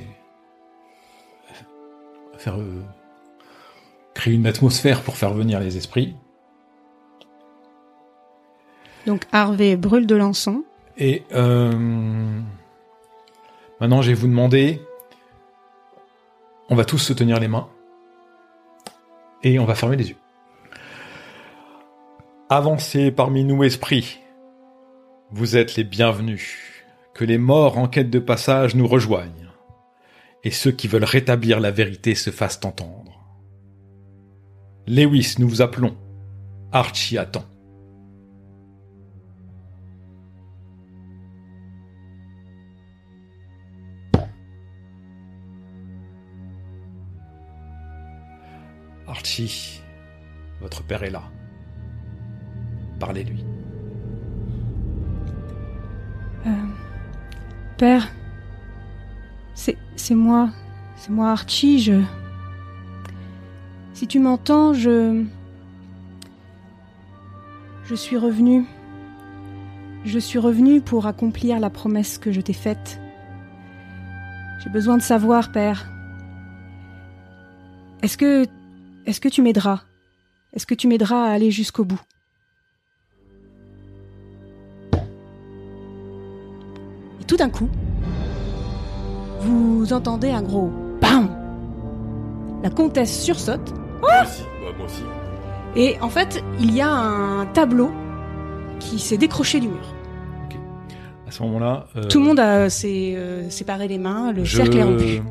faire 2.38 2.60
euh, 2.60 2.84
créer 4.14 4.34
une 4.34 4.48
atmosphère 4.48 5.02
pour 5.02 5.18
faire 5.18 5.34
venir 5.34 5.60
les 5.60 5.78
esprits. 5.78 6.16
Donc 9.06 9.24
Harvey 9.32 9.76
brûle 9.76 10.06
de 10.06 10.16
l'encens. 10.16 10.62
Et 10.98 11.24
euh, 11.34 11.72
maintenant, 13.80 14.02
je 14.02 14.10
vais 14.10 14.16
vous 14.16 14.28
demander. 14.28 14.82
On 16.70 16.76
va 16.76 16.84
tous 16.84 16.98
se 16.98 17.14
tenir 17.14 17.40
les 17.40 17.48
mains. 17.48 17.70
Et 19.44 19.58
on 19.60 19.66
va 19.66 19.76
fermer 19.76 19.96
les 19.96 20.10
yeux. 20.10 20.18
Avancez 22.50 23.12
parmi 23.12 23.44
nous, 23.44 23.64
esprits. 23.64 24.20
Vous 25.32 25.56
êtes 25.56 25.76
les 25.76 25.84
bienvenus. 25.84 26.58
Que 27.14 27.24
les 27.26 27.38
morts 27.38 27.78
en 27.78 27.88
quête 27.88 28.10
de 28.10 28.20
passage 28.20 28.76
nous 28.76 28.88
rejoignent. 28.88 29.52
Et 30.44 30.52
ceux 30.52 30.72
qui 30.72 30.88
veulent 30.88 31.04
rétablir 31.04 31.60
la 31.60 31.72
vérité 31.72 32.16
se 32.16 32.30
fassent 32.30 32.60
entendre. 32.64 33.24
Lewis, 34.88 35.36
nous 35.40 35.48
vous 35.48 35.62
appelons. 35.62 35.98
Archie 36.72 37.18
attend. 37.18 37.46
Archie, 49.08 49.82
votre 50.62 50.84
père 50.84 51.04
est 51.04 51.10
là. 51.10 51.24
Parlez-lui. 53.00 53.46
Euh, 56.46 56.50
père, 57.78 58.10
c'est, 59.54 59.78
c'est 59.96 60.16
moi, 60.16 60.50
c'est 60.96 61.12
moi 61.12 61.32
Archie, 61.32 61.80
je... 61.80 62.02
Si 63.94 64.08
tu 64.08 64.20
m'entends, 64.20 64.74
je... 64.74 65.26
Je 67.86 67.96
suis 67.96 68.18
revenu. 68.18 68.66
Je 70.04 70.20
suis 70.20 70.40
revenu 70.40 70.82
pour 70.82 71.08
accomplir 71.08 71.60
la 71.60 71.70
promesse 71.70 72.18
que 72.18 72.32
je 72.32 72.42
t'ai 72.42 72.54
faite. 72.54 73.00
J'ai 74.64 74.70
besoin 74.70 74.98
de 74.98 75.02
savoir, 75.02 75.52
père. 75.52 75.90
Est-ce 78.02 78.18
que, 78.18 78.46
est-ce 79.08 79.22
que 79.22 79.30
tu 79.30 79.42
m'aideras? 79.42 79.82
Est-ce 80.54 80.68
que 80.68 80.76
tu 80.76 80.88
m'aideras 80.88 81.26
à 81.26 81.32
aller 81.32 81.50
jusqu'au 81.50 81.86
bout? 81.86 82.02
Et 87.22 87.24
tout 87.26 87.38
d'un 87.38 87.50
coup, 87.50 87.70
vous 89.42 89.94
entendez 89.94 90.30
un 90.30 90.42
gros 90.42 90.70
BAM 91.02 91.30
La 92.64 92.70
comtesse 92.70 93.24
sursaute 93.24 93.74
Moi 94.02 94.10
aussi. 94.24 94.44
Moi 94.62 94.86
aussi. 94.86 95.04
et 95.76 95.98
en 96.02 96.10
fait, 96.10 96.44
il 96.60 96.76
y 96.76 96.82
a 96.82 96.90
un 96.90 97.46
tableau 97.48 97.92
qui 98.80 99.00
s'est 99.00 99.18
décroché 99.18 99.60
du 99.62 99.70
mur. 99.70 99.94
À 101.28 101.32
ce 101.32 101.44
moment-là, 101.44 101.88
euh, 101.96 102.04
Tout 102.04 102.20
le 102.20 102.26
monde 102.26 102.40
a 102.40 102.70
s'est 102.70 103.14
euh, 103.18 103.50
séparé 103.50 103.88
les 103.88 103.98
mains, 103.98 104.32
le 104.32 104.46
je, 104.46 104.58
cercle 104.58 104.78
est 104.78 104.84
rompu. 104.84 105.22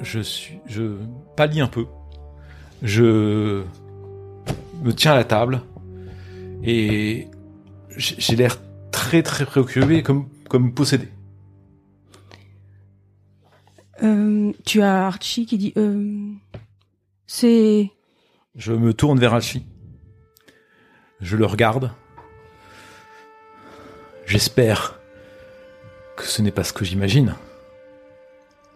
Je 0.00 0.20
suis, 0.20 0.58
je 0.66 0.96
pâlis 1.36 1.60
un 1.60 1.66
peu. 1.66 1.86
Je 2.82 3.64
me 4.82 4.92
tiens 4.92 5.12
à 5.12 5.16
la 5.16 5.24
table 5.24 5.62
et 6.62 7.28
j'ai 7.96 8.36
l'air 8.36 8.58
très 8.90 9.22
très 9.22 9.44
préoccupé, 9.44 10.02
comme 10.02 10.28
comme 10.48 10.74
possédé. 10.74 11.08
Euh, 14.02 14.52
tu 14.64 14.80
as 14.80 15.06
Archie 15.06 15.46
qui 15.46 15.58
dit 15.58 15.72
euh, 15.76 16.32
c'est 17.26 17.90
Je 18.54 18.72
me 18.72 18.94
tourne 18.94 19.20
vers 19.20 19.34
Alchi. 19.34 19.66
Je 21.20 21.36
le 21.36 21.44
regarde. 21.44 21.92
J'espère 24.26 24.98
que 26.16 26.24
ce 26.24 26.40
n'est 26.40 26.50
pas 26.50 26.64
ce 26.64 26.72
que 26.72 26.84
j'imagine. 26.84 27.34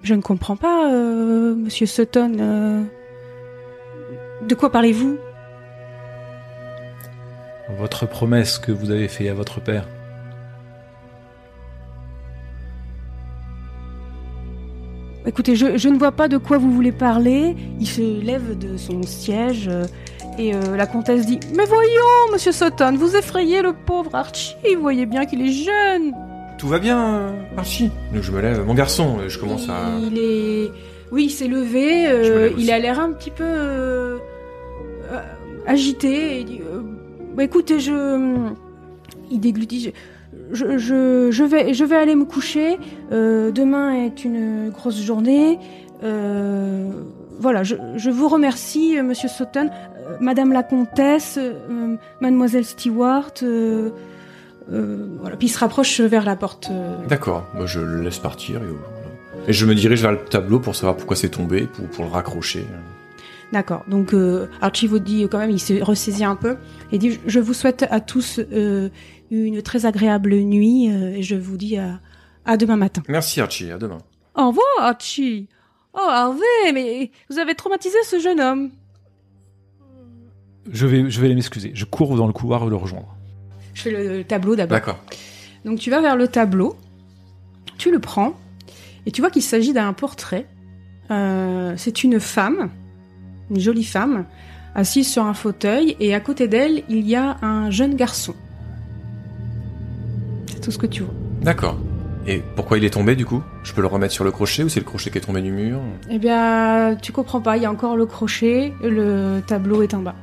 Je 0.04 0.14
ne 0.14 0.20
comprends 0.20 0.56
pas 0.56 0.92
euh, 0.92 1.54
monsieur 1.54 1.86
Sutton 1.86 2.36
euh, 2.38 2.82
de 4.46 4.54
quoi 4.54 4.70
parlez-vous? 4.70 5.16
Votre 7.78 8.06
promesse 8.06 8.58
que 8.58 8.70
vous 8.70 8.90
avez 8.90 9.08
fait 9.08 9.28
à 9.30 9.34
votre 9.34 9.60
père. 9.60 9.88
Écoutez, 15.26 15.56
je, 15.56 15.78
je 15.78 15.88
ne 15.88 15.98
vois 15.98 16.12
pas 16.12 16.28
de 16.28 16.36
quoi 16.36 16.58
vous 16.58 16.70
voulez 16.70 16.92
parler. 16.92 17.56
Il 17.80 17.86
se 17.86 18.22
lève 18.22 18.58
de 18.58 18.76
son 18.76 19.02
siège 19.04 19.68
euh, 19.68 19.86
et 20.38 20.54
euh, 20.54 20.76
la 20.76 20.86
comtesse 20.86 21.24
dit 21.24 21.40
Mais 21.56 21.64
voyons, 21.64 22.30
monsieur 22.30 22.52
Sutton, 22.52 22.94
vous 22.98 23.16
effrayez 23.16 23.62
le 23.62 23.72
pauvre 23.72 24.14
Archie. 24.14 24.54
Vous 24.74 24.82
voyez 24.82 25.06
bien 25.06 25.24
qu'il 25.24 25.40
est 25.40 25.52
jeune. 25.52 26.12
Tout 26.58 26.68
va 26.68 26.78
bien, 26.78 27.34
Archie 27.56 27.90
Donc 28.12 28.22
je 28.22 28.32
me 28.32 28.40
lève. 28.40 28.64
Mon 28.64 28.74
garçon, 28.74 29.18
euh, 29.18 29.28
je 29.28 29.38
commence 29.38 29.68
à. 29.68 29.98
Il 30.00 30.18
est. 30.18 30.70
Oui, 31.12 31.24
il 31.24 31.30
s'est 31.30 31.48
levé. 31.48 32.06
euh, 32.06 32.22
Je 32.24 32.32
me 32.32 32.38
lève 32.38 32.54
aussi. 32.54 32.64
il 32.64 32.70
a 32.72 32.78
l'air 32.78 33.00
un 33.00 33.12
petit 33.12 33.30
peu 33.30 33.44
euh, 33.44 34.18
agité. 35.66 36.36
Et 36.36 36.40
il 36.40 36.44
dit 36.46 36.60
euh, 36.62 36.80
bah, 37.36 37.44
écoutez, 37.44 37.80
je. 37.80 38.48
Il 39.30 39.40
déglutit. 39.40 39.92
Je, 40.52 40.52
je, 40.52 40.78
je, 40.78 41.28
je 41.30 41.44
vais, 41.44 41.74
je 41.74 41.84
vais 41.84 41.96
aller 41.96 42.14
me 42.14 42.24
coucher. 42.24 42.78
Euh, 43.12 43.50
demain 43.50 44.04
est 44.04 44.24
une 44.24 44.70
grosse 44.70 45.00
journée. 45.02 45.58
Euh, 46.02 46.88
voilà, 47.40 47.62
je, 47.62 47.74
je 47.96 48.10
vous 48.10 48.28
remercie, 48.28 48.98
euh, 48.98 49.02
Monsieur 49.02 49.28
Sutton, 49.28 49.68
Euh, 50.06 50.16
Madame 50.20 50.52
la 50.52 50.62
Comtesse, 50.62 51.38
euh, 51.38 51.96
Mademoiselle 52.20 52.64
Stewart. 52.64 53.32
Euh, 54.70 54.74
euh, 54.74 55.16
voilà. 55.20 55.36
Puis 55.36 55.48
il 55.48 55.50
se 55.50 55.58
rapproche 55.58 56.00
vers 56.00 56.24
la 56.24 56.36
porte. 56.36 56.68
euh, 56.70 56.96
D'accord. 57.06 57.44
Moi, 57.54 57.66
je 57.66 57.80
le 57.80 58.02
laisse 58.02 58.18
partir 58.18 58.62
et, 58.62 58.66
voilà. 58.66 59.48
et 59.48 59.52
je 59.52 59.66
me 59.66 59.74
dirige 59.74 60.02
vers 60.02 60.12
le 60.12 60.18
tableau 60.18 60.58
pour 60.60 60.74
savoir 60.74 60.96
pourquoi 60.96 61.16
c'est 61.16 61.28
tombé, 61.28 61.66
pour, 61.66 61.86
pour 61.88 62.04
le 62.04 62.10
raccrocher. 62.10 62.64
D'accord. 63.52 63.84
Donc 63.88 64.14
euh, 64.14 64.46
Archie 64.60 64.86
vous 64.86 64.98
dit 64.98 65.24
euh, 65.24 65.28
quand 65.28 65.38
même, 65.38 65.50
il 65.50 65.60
se 65.60 65.82
ressaisit 65.82 66.24
un 66.24 66.34
peu 66.36 66.56
et 66.92 66.98
dit 66.98 67.18
je 67.26 67.40
vous 67.40 67.54
souhaite 67.54 67.84
à 67.90 68.00
tous 68.00 68.40
euh, 68.40 68.88
une 69.30 69.62
très 69.62 69.86
agréable 69.86 70.34
nuit 70.34 70.90
euh, 70.90 71.16
et 71.16 71.22
je 71.22 71.36
vous 71.36 71.56
dis 71.56 71.76
à, 71.76 72.00
à 72.46 72.56
demain 72.56 72.76
matin. 72.76 73.02
Merci, 73.08 73.40
Archie. 73.40 73.70
À 73.70 73.78
demain. 73.78 73.98
Au 74.34 74.48
revoir 74.48 74.66
Archie. 74.80 75.46
Oh 75.92 76.00
Harvey, 76.08 76.72
mais 76.72 77.12
vous 77.30 77.38
avez 77.38 77.54
traumatisé 77.54 77.96
ce 78.04 78.18
jeune 78.18 78.40
homme. 78.40 78.70
Je 80.72 80.86
vais, 80.86 81.08
je 81.10 81.20
vais 81.20 81.26
aller 81.26 81.34
m'excuser. 81.36 81.70
Je 81.74 81.84
cours 81.84 82.16
dans 82.16 82.26
le 82.26 82.32
couloir 82.32 82.66
le 82.66 82.74
rejoindre. 82.74 83.14
Je 83.74 83.82
fais 83.82 83.90
le, 83.90 84.18
le 84.18 84.24
tableau 84.24 84.56
d'abord. 84.56 84.76
D'accord. 84.76 84.98
Donc 85.64 85.78
tu 85.78 85.90
vas 85.90 86.00
vers 86.00 86.16
le 86.16 86.28
tableau, 86.28 86.76
tu 87.78 87.90
le 87.90 87.98
prends 87.98 88.34
et 89.06 89.10
tu 89.10 89.20
vois 89.20 89.30
qu'il 89.30 89.42
s'agit 89.42 89.72
d'un 89.72 89.92
portrait. 89.92 90.46
Euh, 91.10 91.74
c'est 91.76 92.04
une 92.04 92.20
femme, 92.20 92.70
une 93.50 93.60
jolie 93.60 93.84
femme, 93.84 94.24
assise 94.74 95.10
sur 95.10 95.24
un 95.24 95.34
fauteuil 95.34 95.96
et 96.00 96.14
à 96.14 96.20
côté 96.20 96.48
d'elle 96.48 96.82
il 96.88 97.06
y 97.06 97.16
a 97.16 97.36
un 97.42 97.70
jeune 97.70 97.94
garçon. 97.94 98.34
C'est 100.46 100.60
tout 100.60 100.70
ce 100.70 100.78
que 100.78 100.86
tu 100.86 101.02
vois. 101.02 101.14
D'accord. 101.42 101.78
Et 102.26 102.42
pourquoi 102.56 102.78
il 102.78 102.84
est 102.84 102.90
tombé 102.90 103.16
du 103.16 103.26
coup? 103.26 103.42
Je 103.64 103.74
peux 103.74 103.82
le 103.82 103.86
remettre 103.86 104.14
sur 104.14 104.24
le 104.24 104.30
crochet 104.30 104.62
ou 104.62 104.70
c'est 104.70 104.80
le 104.80 104.86
crochet 104.86 105.10
qui 105.10 105.18
est 105.18 105.20
tombé 105.20 105.42
du 105.42 105.52
mur? 105.52 105.78
Eh 106.08 106.18
bien, 106.18 106.96
tu 107.02 107.12
comprends 107.12 107.42
pas, 107.42 107.58
il 107.58 107.62
y 107.62 107.66
a 107.66 107.70
encore 107.70 107.98
le 107.98 108.06
crochet, 108.06 108.72
le 108.82 109.40
tableau 109.46 109.82
est 109.82 109.92
en 109.92 110.00
bas. 110.00 110.14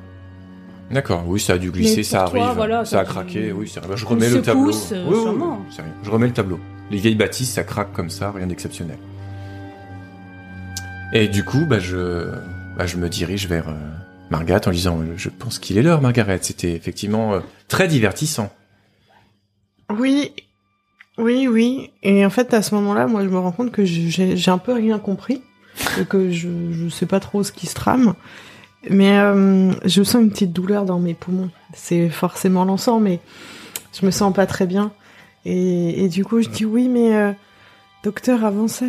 D'accord, 0.94 1.24
oui, 1.28 1.40
ça 1.40 1.54
a 1.54 1.58
dû 1.58 1.72
glisser, 1.72 2.04
ça 2.04 2.26
toi, 2.30 2.42
arrive. 2.44 2.56
voilà, 2.56 2.84
ça 2.86 3.00
a 3.00 3.06
craqué, 3.06 3.48
tu- 3.48 3.52
oui, 3.54 3.70
c'est 3.74 3.80
vrai. 3.80 3.96
Je 3.96 4.06
remets 4.06 4.30
le 4.30 4.42
tableau. 4.42 4.72
euh, 4.92 5.06
Oui, 5.08 5.16
oui, 5.16 5.38
oui. 5.40 5.84
Je 6.04 6.10
remets 6.10 6.28
le 6.28 6.34
tableau. 6.34 6.60
Les 6.90 6.98
vieilles 6.98 7.16
bâtisses, 7.16 7.52
ça 7.54 7.64
craque 7.64 7.94
comme 7.94 8.10
ça, 8.10 8.32
rien 8.32 8.48
d'exceptionnel. 8.48 8.98
Et 11.14 11.28
du 11.28 11.44
coup, 11.44 11.66
bah, 11.66 11.80
je, 11.80 12.26
bah, 12.78 12.86
je 12.86 12.98
me 12.98 13.10
dirige 13.10 13.48
vers 13.48 13.70
euh, 13.70 13.74
Margaret 14.30 14.68
en 14.68 14.72
disant, 14.72 15.00
je 15.16 15.30
pense 15.30 15.60
qu'il 15.60 15.78
est 15.78 15.82
l'heure, 15.82 16.02
Margaret. 16.02 16.40
C'était 16.42 16.74
effectivement 16.74 17.34
euh, 17.34 17.40
très 17.68 17.88
divertissant. 17.88 18.52
Oui, 19.98 20.34
oui, 21.18 21.48
oui. 21.48 21.92
Et 22.04 22.26
en 22.26 22.30
fait, 22.30 22.54
à 22.54 22.62
ce 22.62 22.74
moment-là, 22.76 23.08
moi, 23.08 23.24
je 23.24 23.30
me 23.30 23.38
rends 23.40 23.52
compte 23.52 23.72
que 23.72 23.84
j'ai 23.86 24.38
j'ai 24.38 24.52
un 24.52 24.58
peu 24.58 24.74
rien 24.74 25.00
compris 25.00 25.42
et 26.00 26.06
que 26.06 26.32
je 26.32 26.50
je 26.72 26.90
sais 26.90 27.06
pas 27.06 27.20
trop 27.20 27.44
ce 27.44 27.52
qui 27.52 27.68
se 27.68 27.76
trame. 27.76 28.14
Mais 28.90 29.18
euh, 29.20 29.72
je 29.86 30.02
sens 30.04 30.22
une 30.22 30.32
petite 30.32 30.54
douleur 30.54 30.86
dans 30.86 31.00
mes 31.00 31.14
poumons. 31.14 31.50
C'est 31.74 32.10
forcément 32.10 32.66
l'encens, 32.66 33.02
mais 33.02 33.20
je 34.00 34.06
me 34.06 34.12
sens 34.12 34.34
pas 34.34 34.46
très 34.48 34.66
bien. 34.66 34.92
Et, 35.46 36.04
et 36.04 36.10
du 36.10 36.26
coup, 36.26 36.42
je 36.42 36.50
dis 36.50 36.66
oui, 36.66 36.88
mais 36.88 37.16
euh, 37.16 37.32
docteur, 38.04 38.44
avant 38.46 38.68
ça, 38.68 38.86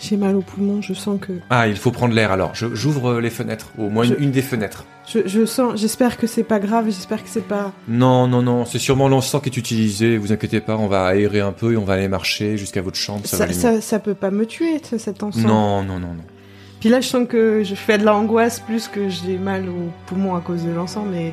j'ai 0.00 0.16
mal 0.16 0.36
aux 0.36 0.40
poumons. 0.42 0.80
Je 0.82 0.94
sens 0.94 1.18
que 1.20 1.32
Ah, 1.50 1.68
il 1.68 1.76
faut 1.76 1.90
prendre 1.90 2.14
l'air 2.14 2.32
alors. 2.32 2.54
J'ouvre 2.54 3.20
les 3.20 3.30
fenêtres, 3.30 3.70
au 3.78 3.90
moins 3.90 4.04
une, 4.04 4.14
Je- 4.18 4.22
une 4.22 4.30
des 4.30 4.42
fenêtres. 4.42 4.84
je, 5.06 5.20
je 5.26 5.44
sens. 5.44 5.78
J'espère 5.78 6.16
que 6.16 6.26
c'est 6.26 6.42
pas 6.42 6.58
grave. 6.58 6.86
J'espère 6.86 7.22
que 7.22 7.28
c'est 7.28 7.46
pas. 7.46 7.72
Non, 7.86 8.26
non, 8.26 8.40
non, 8.42 8.64
c'est 8.64 8.78
sûrement 8.78 9.08
l'encens 9.08 9.42
qui 9.42 9.50
est 9.50 9.56
utilisé. 9.58 10.16
Vous 10.16 10.32
inquiétez 10.32 10.60
pas, 10.60 10.76
on 10.78 10.88
va 10.88 11.04
aérer 11.06 11.40
un 11.40 11.52
peu 11.52 11.72
et 11.72 11.76
on 11.76 11.84
va 11.84 11.94
aller 11.94 12.08
marcher 12.08 12.56
jusqu'à 12.56 12.80
votre 12.82 12.96
chambre. 12.98 13.26
Ça, 13.26 13.36
Ça, 13.36 13.52
ça, 13.52 13.80
ça 13.82 13.98
peut 13.98 14.14
pas 14.14 14.30
me 14.30 14.46
tuer, 14.46 14.80
cet 14.98 15.22
encens. 15.22 15.42
Non, 15.44 15.82
non, 15.82 15.98
non, 15.98 16.14
non. 16.14 16.24
Puis 16.84 16.90
là, 16.90 17.00
je 17.00 17.08
sens 17.08 17.26
que 17.26 17.62
je 17.64 17.74
fais 17.74 17.96
de 17.96 18.04
l'angoisse 18.04 18.60
plus 18.60 18.88
que 18.88 19.08
j'ai 19.08 19.38
mal 19.38 19.66
aux 19.70 19.88
poumons 20.04 20.34
à 20.36 20.42
cause 20.42 20.64
de 20.64 20.70
l'encens, 20.70 21.06
mais 21.10 21.32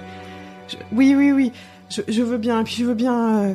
je- 0.70 0.78
oui, 0.94 1.14
oui, 1.14 1.34
oui, 1.34 1.52
je, 1.90 2.00
je 2.08 2.22
veux 2.24 2.38
bien. 2.38 2.64
Puis 2.64 2.76
je 2.80 2.86
veux 2.86 2.94
bien 2.94 3.40
euh, 3.50 3.54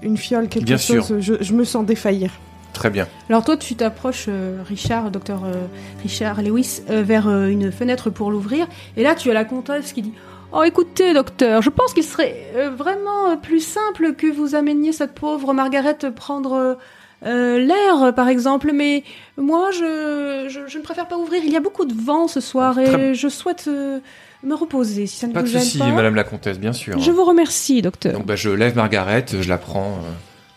une 0.00 0.16
fiole, 0.16 0.48
quelque 0.48 0.64
Bien 0.64 0.78
chose. 0.78 1.04
sûr. 1.04 1.20
Je, 1.20 1.34
je 1.42 1.52
me 1.52 1.64
sens 1.64 1.84
défaillir. 1.84 2.30
Très 2.72 2.88
bien. 2.88 3.06
Alors 3.28 3.44
toi, 3.44 3.58
tu 3.58 3.74
t'approches, 3.74 4.24
euh, 4.28 4.62
Richard, 4.66 5.10
docteur 5.10 5.42
euh, 5.44 5.66
Richard 6.02 6.40
Lewis, 6.40 6.80
euh, 6.88 7.02
vers 7.02 7.28
euh, 7.28 7.48
une 7.48 7.70
fenêtre 7.70 8.08
pour 8.08 8.30
l'ouvrir. 8.30 8.66
Et 8.96 9.02
là, 9.02 9.14
tu 9.14 9.30
as 9.30 9.34
la 9.34 9.44
comtesse 9.44 9.92
qui 9.92 10.00
dit 10.00 10.14
Oh, 10.50 10.62
écoutez, 10.62 11.12
docteur, 11.12 11.60
je 11.60 11.68
pense 11.68 11.92
qu'il 11.92 12.04
serait 12.04 12.36
euh, 12.56 12.70
vraiment 12.70 13.32
euh, 13.32 13.36
plus 13.36 13.60
simple 13.60 14.14
que 14.14 14.32
vous 14.32 14.54
ameniez 14.54 14.92
cette 14.92 15.12
pauvre 15.12 15.52
Margaret 15.52 15.98
prendre 16.16 16.78
euh, 17.24 17.58
l'air, 17.58 18.14
par 18.14 18.28
exemple. 18.28 18.70
Mais 18.74 19.04
moi, 19.36 19.70
je, 19.72 20.46
je, 20.48 20.60
je 20.66 20.78
ne 20.78 20.82
préfère 20.82 21.06
pas 21.08 21.16
ouvrir. 21.16 21.42
Il 21.44 21.52
y 21.52 21.56
a 21.56 21.60
beaucoup 21.60 21.84
de 21.84 21.94
vent 21.94 22.28
ce 22.28 22.40
soir 22.40 22.78
et 22.78 22.84
Très- 22.84 23.14
je 23.14 23.28
souhaite 23.28 23.66
euh, 23.68 24.00
me 24.42 24.54
reposer. 24.54 25.06
Si 25.06 25.16
ça 25.18 25.26
ne 25.26 25.32
Pas 25.32 25.42
de 25.42 25.46
vous 25.46 25.52
gêne 25.52 25.62
souci, 25.62 25.78
pas. 25.78 25.86
Madame 25.90 26.14
la 26.14 26.24
Comtesse, 26.24 26.58
bien 26.58 26.72
sûr. 26.72 26.98
Je 26.98 27.10
vous 27.10 27.24
remercie, 27.24 27.80
docteur. 27.82 28.12
Donc 28.12 28.26
bah, 28.26 28.36
je 28.36 28.50
lève 28.50 28.76
Margaret, 28.76 29.24
je 29.40 29.48
la 29.48 29.58
prends 29.58 29.98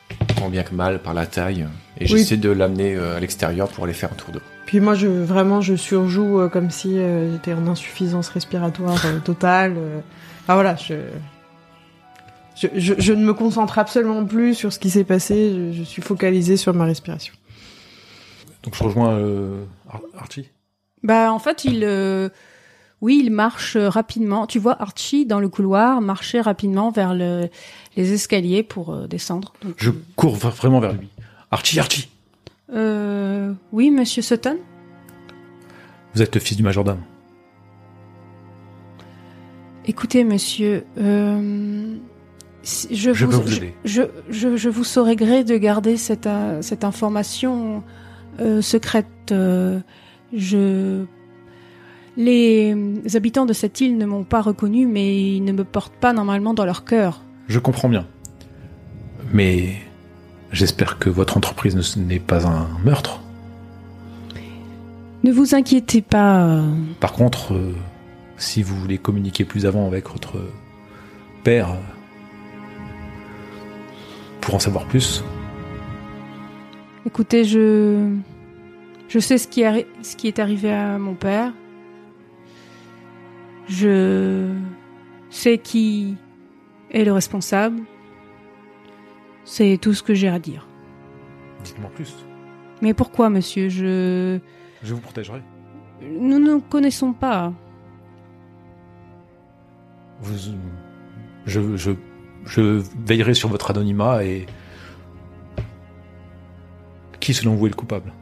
euh, 0.10 0.16
tant 0.40 0.50
bien 0.50 0.64
que 0.64 0.74
mal 0.76 1.00
par 1.00 1.14
la 1.14 1.26
taille 1.26 1.66
et 2.00 2.04
Oui. 2.04 2.08
j'essaie 2.08 2.38
de 2.38 2.50
l'amener 2.50 2.96
euh, 2.96 3.18
à 3.18 3.20
l'extérieur 3.20 3.70
pour 3.70 3.86
aller 3.86 3.94
faire 3.94 4.12
un 4.12 4.16
tour 4.16 4.30
d'eau. 4.32 4.42
Puis 4.66 4.82
moi, 4.82 4.96
je 4.96 5.08
vraiment, 5.08 5.62
je 5.62 5.76
surjoue 5.76 6.42
euh, 6.42 6.50
comme 6.50 6.70
si 6.72 6.98
euh, 7.00 7.32
j'étais 7.32 7.54
en 7.54 7.66
insuffisance 7.68 8.28
respiratoire 8.30 9.02
euh, 9.06 9.20
totale. 9.20 9.76
euh. 9.78 10.00
Enfin 10.44 10.56
voilà, 10.56 10.76
je... 10.76 10.94
Je, 12.60 12.68
je, 12.76 12.94
je 12.98 13.14
ne 13.14 13.24
me 13.24 13.34
concentre 13.34 13.78
absolument 13.78 14.26
plus 14.26 14.56
sur 14.56 14.74
ce 14.74 14.80
qui 14.80 14.90
s'est 14.90 15.04
passé. 15.04 15.52
Je, 15.54 15.78
je 15.78 15.84
suis 15.84 16.02
focalisée 16.02 16.58
sur 16.58 16.74
ma 16.74 16.86
respiration. 16.86 17.34
Donc 18.64 18.76
je 18.76 18.84
rejoins 18.84 19.14
euh, 19.14 19.64
Ar- 19.90 20.02
Archie. 20.18 20.50
Bah 21.04 21.32
en 21.32 21.38
fait 21.40 21.64
il 21.66 21.84
euh, 21.84 22.30
oui 23.02 23.22
il 23.24 23.32
marche 23.32 23.76
euh, 23.76 23.88
rapidement. 23.90 24.48
Tu 24.48 24.58
vois 24.60 24.82
Archie 24.82 25.26
dans 25.28 25.40
le 25.40 25.48
couloir 25.50 26.02
marcher 26.02 26.42
rapidement 26.42 26.90
vers 26.90 27.14
le, 27.14 27.50
les 27.96 28.14
escaliers 28.14 28.64
pour 28.64 28.92
euh, 28.94 29.08
descendre. 29.08 29.54
Donc, 29.62 29.76
Je 29.78 29.92
cours 30.16 30.36
vraiment 30.36 30.80
vers 30.80 30.94
lui. 30.94 31.10
Archie, 31.52 31.80
Archie, 31.80 32.10
euh, 32.74 33.54
oui 33.72 33.92
Monsieur 33.92 34.24
Sutton. 34.24 34.58
Vous 36.16 36.22
êtes 36.24 36.34
le 36.34 36.42
fils 36.42 36.58
du 36.58 36.64
majordome. 36.64 37.02
Écoutez, 39.86 40.24
monsieur, 40.26 40.84
euh, 40.98 41.96
si- 41.96 42.02
je, 42.92 43.14
Je 43.14 43.26
vous, 43.26 43.32
peux 43.32 43.38
vous 43.38 43.48
je, 43.48 43.58
aider. 43.58 43.74
je, 43.86 44.02
je- 44.30 44.58
je 44.58 44.70
vous 44.70 44.84
saurais 44.84 45.16
gré 45.16 45.44
de 45.44 45.56
garder 45.58 45.96
cette, 45.98 46.28
euh, 46.28 46.62
cette 46.62 46.84
information 46.84 47.84
euh, 48.40 48.62
secrète. 48.62 49.08
euh, 49.32 49.80
je, 50.34 51.06
les 52.18 52.76
habitants 53.16 53.46
de 53.46 53.54
cette 53.54 53.80
île 53.80 53.98
ne 53.98 54.06
m'ont 54.06 54.24
pas 54.24 54.42
reconnu, 54.42 54.88
mais 54.88 55.36
ils 55.36 55.44
ne 55.44 55.52
me 55.52 55.64
portent 55.64 55.96
pas 55.96 56.14
normalement 56.14 56.54
dans 56.54 56.66
leur 56.66 56.84
cœur. 56.84 57.22
Je 57.48 57.60
comprends 57.60 57.90
bien. 57.90 58.06
Mais 59.34 59.76
j'espère 60.52 60.98
que 61.00 61.10
votre 61.10 61.38
entreprise 61.38 61.76
ne- 61.98 62.04
n'est 62.04 62.20
pas 62.20 62.48
un 62.48 62.68
meurtre. 62.84 63.22
Ne 65.24 65.32
vous 65.32 65.56
inquiétez 65.56 66.02
pas. 66.02 66.62
Par 67.00 67.14
contre, 67.14 67.54
euh, 67.54 67.74
si 68.38 68.64
vous 68.64 68.76
voulez 68.76 68.98
communiquer 68.98 69.46
plus 69.46 69.66
avant 69.66 69.86
avec 69.88 70.10
votre 70.10 70.38
père, 71.44 71.76
pour 74.48 74.56
en 74.56 74.60
savoir 74.60 74.86
plus, 74.86 75.24
Écoutez, 77.06 77.44
je 77.44 78.16
je 79.10 79.20
sais 79.20 79.38
ce 79.38 79.48
qui, 79.48 79.62
arri- 79.64 79.86
ce 80.02 80.16
qui 80.16 80.28
est 80.28 80.40
arrivé 80.40 80.72
à 80.72 80.98
mon 80.98 81.16
père. 81.16 81.54
Je 83.68 84.50
sais 85.30 85.58
qui 85.58 86.16
est 86.92 87.04
le 87.04 87.12
responsable. 87.12 87.82
C'est 89.46 89.78
tout 89.82 89.94
ce 89.94 90.02
que 90.04 90.14
j'ai 90.14 90.28
à 90.30 90.40
dire. 90.40 90.66
dites-moi 91.64 91.90
plus. 91.96 92.16
Mais 92.82 92.94
pourquoi, 92.94 93.30
monsieur? 93.30 93.68
Je 93.70 94.40
Je 94.84 94.94
vous 94.94 95.02
protégerai. 95.02 95.42
nous 96.02 96.40
ne 96.40 96.60
connaissons 96.60 97.12
pas. 97.14 97.54
Vous- 100.22 100.54
je, 101.46 101.76
je, 101.78 101.92
je 102.48 102.82
veillerai 103.06 103.34
sur 103.34 103.50
votre 103.50 103.70
anonymat 103.72 104.24
et 104.24 104.46
qui 107.20 107.34
selon 107.34 107.56
vous 107.56 107.68
est 107.68 107.70
le 107.70 107.76
coupable? 107.76 108.14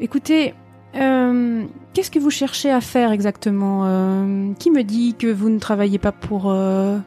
Écoutez, 0.00 0.54
euh, 0.96 1.64
qu'est-ce 1.92 2.10
que 2.10 2.18
vous 2.18 2.30
cherchez 2.30 2.70
à 2.70 2.80
faire 2.80 3.12
exactement? 3.12 3.82
Euh, 3.84 4.52
Qui 4.58 4.70
me 4.70 4.82
dit 4.82 5.14
que 5.14 5.26
vous 5.26 5.50
ne 5.50 5.58
travaillez 5.58 5.98
pas 5.98 6.12
pour 6.12 6.50
euh, 6.50 6.98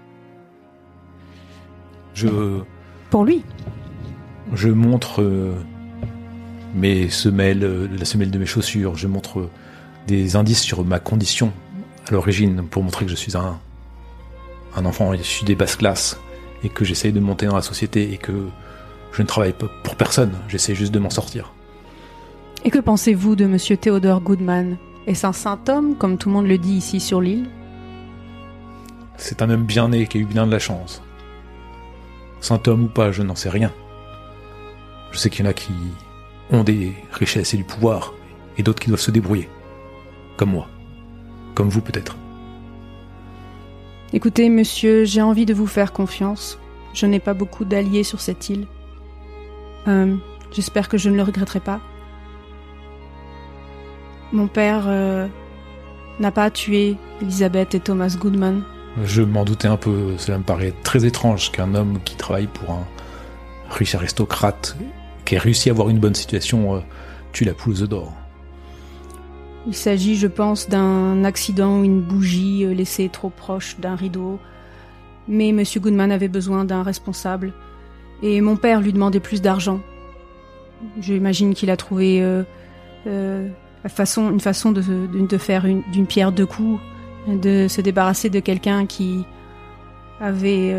Je, 2.14 2.62
pour 3.10 3.26
lui? 3.26 3.44
je 4.54 4.70
montre 4.70 5.24
mes 6.76 7.10
semelles, 7.10 7.90
la 7.98 8.06
semelle 8.06 8.30
de 8.30 8.38
mes 8.38 8.46
chaussures, 8.46 8.96
je 8.96 9.08
montre 9.08 9.50
des 10.06 10.36
indices 10.36 10.62
sur 10.62 10.86
ma 10.86 11.00
condition 11.00 11.52
à 12.08 12.12
l'origine 12.12 12.68
pour 12.68 12.84
montrer 12.84 13.06
que 13.06 13.12
je 13.12 13.16
suis 13.16 13.38
un, 13.38 13.60
un 14.76 14.86
enfant 14.86 15.14
issu 15.14 15.46
des 15.46 15.56
basses 15.56 15.76
classes 15.76 16.20
et 16.64 16.70
que 16.70 16.86
j'essaye 16.86 17.12
de 17.12 17.20
monter 17.20 17.46
dans 17.46 17.56
la 17.56 17.62
société 17.62 18.14
et 18.14 18.18
que 18.18 18.48
je 19.12 19.22
ne 19.22 19.28
travaille 19.28 19.54
pas 19.54 19.68
pour 19.84 19.96
personne, 19.96 20.34
j'essaie 20.48 20.76
juste 20.76 20.94
de 20.94 21.00
m'en 21.00 21.10
sortir. 21.10 21.54
Et 22.66 22.72
que 22.72 22.80
pensez-vous 22.80 23.36
de 23.36 23.46
Monsieur 23.46 23.78
Theodore 23.78 24.22
Goodman? 24.22 24.78
Est-ce 25.06 25.28
un 25.28 25.34
saint 25.34 25.60
homme, 25.68 25.98
comme 25.98 26.18
tout 26.18 26.30
le 26.30 26.36
monde 26.36 26.48
le 26.48 26.58
dit 26.58 26.76
ici 26.76 27.00
sur 27.00 27.20
l'île? 27.20 27.50
C'est 29.18 29.42
un 29.42 29.50
homme 29.50 29.66
bien 29.66 29.90
né 29.90 30.08
qui 30.08 30.18
a 30.18 30.22
eu 30.22 30.26
bien 30.26 30.48
de 30.48 30.52
la 30.52 30.60
chance. 30.60 31.02
Saint 32.40 32.62
homme 32.68 32.86
ou 32.86 32.88
pas, 32.88 33.12
je 33.12 33.22
n'en 33.22 33.36
sais 33.36 33.50
rien. 33.50 33.72
Je 35.12 35.18
sais 35.18 35.30
qu'il 35.30 35.46
y 35.46 35.48
en 35.48 35.52
a 35.52 35.54
qui 35.54 35.74
ont 36.52 36.64
des 36.64 36.94
richesses 37.12 37.54
et 37.54 37.58
du 37.58 37.64
pouvoir, 37.64 38.14
et 38.58 38.64
d'autres 38.64 38.82
qui 38.82 38.88
doivent 38.88 39.00
se 39.00 39.12
débrouiller. 39.12 39.50
Comme 40.38 40.52
moi. 40.52 40.68
Comme 41.56 41.70
vous 41.70 41.82
peut-être. 41.82 42.18
Écoutez, 44.14 44.50
monsieur, 44.50 45.06
j'ai 45.06 45.22
envie 45.22 45.46
de 45.46 45.54
vous 45.54 45.68
faire 45.68 45.92
confiance. 45.92 46.60
Je 46.94 47.06
n'ai 47.06 47.20
pas 47.20 47.34
beaucoup 47.34 47.66
d'alliés 47.66 48.04
sur 48.04 48.22
cette 48.22 48.50
île. 48.50 48.68
Euh, 49.88 50.16
J'espère 50.54 50.88
que 50.88 50.98
je 50.98 51.10
ne 51.10 51.16
le 51.16 51.24
regretterai 51.24 51.60
pas. 51.60 51.82
Mon 54.32 54.48
père 54.48 54.84
euh, 54.88 55.28
n'a 56.20 56.32
pas 56.32 56.52
tué 56.52 56.96
Elisabeth 57.22 57.74
et 57.76 57.80
Thomas 57.80 58.16
Goodman. 58.20 58.64
Je 59.04 59.24
m'en 59.24 59.44
doutais 59.44 59.68
un 59.68 59.78
peu, 59.78 60.16
cela 60.18 60.38
me 60.38 60.44
paraît 60.44 60.74
très 60.84 61.06
étrange 61.06 61.52
qu'un 61.52 61.74
homme 61.74 62.00
qui 62.06 62.16
travaille 62.16 62.48
pour 62.48 62.70
un 62.70 62.86
riche 63.72 63.96
aristocrate, 63.96 64.78
qui 65.26 65.36
a 65.36 65.40
réussi 65.40 65.70
à 65.70 65.72
avoir 65.72 65.90
une 65.90 66.00
bonne 66.00 66.14
situation, 66.14 66.76
euh, 66.76 66.80
tue 67.32 67.46
la 67.46 67.56
poule 67.56 67.74
aux 67.74 67.82
œufs 67.82 67.90
d'or. 67.90 68.14
Il 69.68 69.76
s'agit, 69.76 70.16
je 70.16 70.28
pense, 70.28 70.68
d'un 70.70 71.24
accident 71.24 71.80
ou 71.80 71.84
une 71.84 72.02
bougie 72.02 72.66
euh, 72.66 72.74
laissée 72.74 73.08
trop 73.10 73.30
proche 73.30 73.80
d'un 73.80 73.96
rideau. 73.96 74.40
Mais 75.28 75.52
Monsieur 75.54 75.80
Goodman 75.80 76.12
avait 76.12 76.28
besoin 76.28 76.66
d'un 76.66 76.84
responsable. 76.84 77.54
Et 78.22 78.42
mon 78.42 78.58
père 78.58 78.82
lui 78.82 78.92
demandait 78.92 79.22
plus 79.22 79.42
d'argent. 79.42 79.80
J'imagine 81.00 81.54
qu'il 81.54 81.70
a 81.70 81.78
trouvé 81.78 82.22
euh, 82.22 82.44
euh, 83.08 83.48
une 83.86 84.40
façon 84.40 84.72
de, 84.74 85.38
faire 85.38 85.66
une- 85.66 85.84
d'une 85.94 86.08
pierre 86.08 86.34
deux 86.34 86.46
coups, 86.46 86.82
de 87.28 87.68
se 87.70 87.80
débarrasser 87.80 88.30
de 88.30 88.40
quelqu'un 88.42 88.86
qui 88.86 89.26
avait 90.20 90.76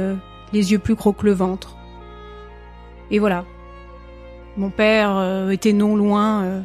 les 0.52 0.72
yeux 0.72 0.78
plus 0.78 0.94
gros 0.94 1.12
que 1.12 1.24
le 1.24 1.32
ventre. 1.32 1.76
Et 3.10 3.18
voilà. 3.18 3.44
Mon 4.56 4.70
père 4.70 5.48
était 5.50 5.72
non 5.72 5.96
loin 5.96 6.62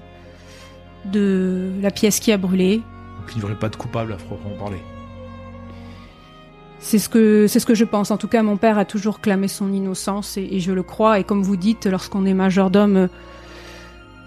de 1.05 1.71
la 1.81 1.91
pièce 1.91 2.19
qui 2.19 2.31
a 2.31 2.37
brûlé. 2.37 2.77
Donc 2.77 3.31
il 3.33 3.39
n'y 3.39 3.43
aurait 3.43 3.59
pas 3.59 3.69
de 3.69 3.75
coupable 3.75 4.13
à 4.13 4.17
proprement 4.17 4.55
parler. 4.57 4.81
C'est 6.79 6.99
ce 6.99 7.09
que 7.09 7.47
c'est 7.47 7.59
ce 7.59 7.65
que 7.65 7.75
je 7.75 7.83
pense. 7.83 8.09
En 8.11 8.17
tout 8.17 8.27
cas, 8.29 8.41
mon 8.41 8.57
père 8.57 8.77
a 8.77 8.85
toujours 8.85 9.19
clamé 9.19 9.47
son 9.47 9.73
innocence 9.73 10.37
et, 10.37 10.47
et 10.51 10.59
je 10.59 10.71
le 10.71 10.83
crois. 10.83 11.19
Et 11.19 11.23
comme 11.23 11.43
vous 11.43 11.57
dites, 11.57 11.85
lorsqu'on 11.85 12.25
est 12.25 12.33
majordome 12.33 13.09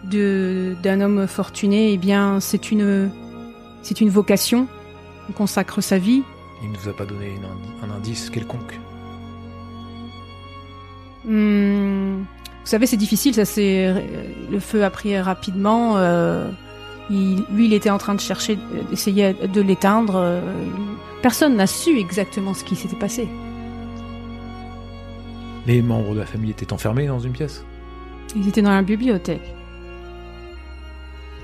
de 0.04 0.76
d'un 0.82 1.00
homme 1.00 1.26
fortuné, 1.26 1.92
eh 1.92 1.96
bien, 1.96 2.40
c'est 2.40 2.70
une 2.70 3.10
c'est 3.82 4.00
une 4.00 4.10
vocation. 4.10 4.68
On 5.30 5.32
consacre 5.32 5.80
sa 5.80 5.98
vie. 5.98 6.22
Il 6.62 6.70
ne 6.70 6.76
vous 6.76 6.88
a 6.88 6.96
pas 6.96 7.06
donné 7.06 7.32
un 7.82 7.90
indice 7.90 8.30
quelconque? 8.30 8.78
Hum, 11.26 12.26
vous 12.64 12.68
savez, 12.68 12.86
c'est 12.86 12.96
difficile. 12.96 13.34
Ça, 13.34 13.44
c'est 13.44 13.92
le 14.50 14.60
feu 14.60 14.84
a 14.84 14.90
pris 14.90 15.18
rapidement. 15.18 15.96
euh, 15.96 16.48
il- 17.10 17.44
lui, 17.52 17.66
il 17.66 17.72
était 17.74 17.90
en 17.90 17.98
train 17.98 18.14
de 18.14 18.20
chercher, 18.20 18.58
d'essayer 18.90 19.34
de 19.34 19.60
l'éteindre. 19.60 20.14
euh, 20.16 20.40
personne 21.22 21.56
n'a 21.56 21.66
su 21.66 21.98
exactement 21.98 22.54
ce 22.54 22.64
qui 22.64 22.76
s'était 22.76 22.96
passé. 22.96 23.28
Les 25.66 25.82
membres 25.82 26.14
de 26.14 26.20
la 26.20 26.26
famille 26.26 26.50
étaient 26.50 26.72
enfermés 26.72 27.06
dans 27.06 27.20
une 27.20 27.32
pièce? 27.32 27.64
Ils 28.34 28.48
étaient 28.48 28.62
dans 28.62 28.72
la 28.74 28.82
bibliothèque. 28.82 29.54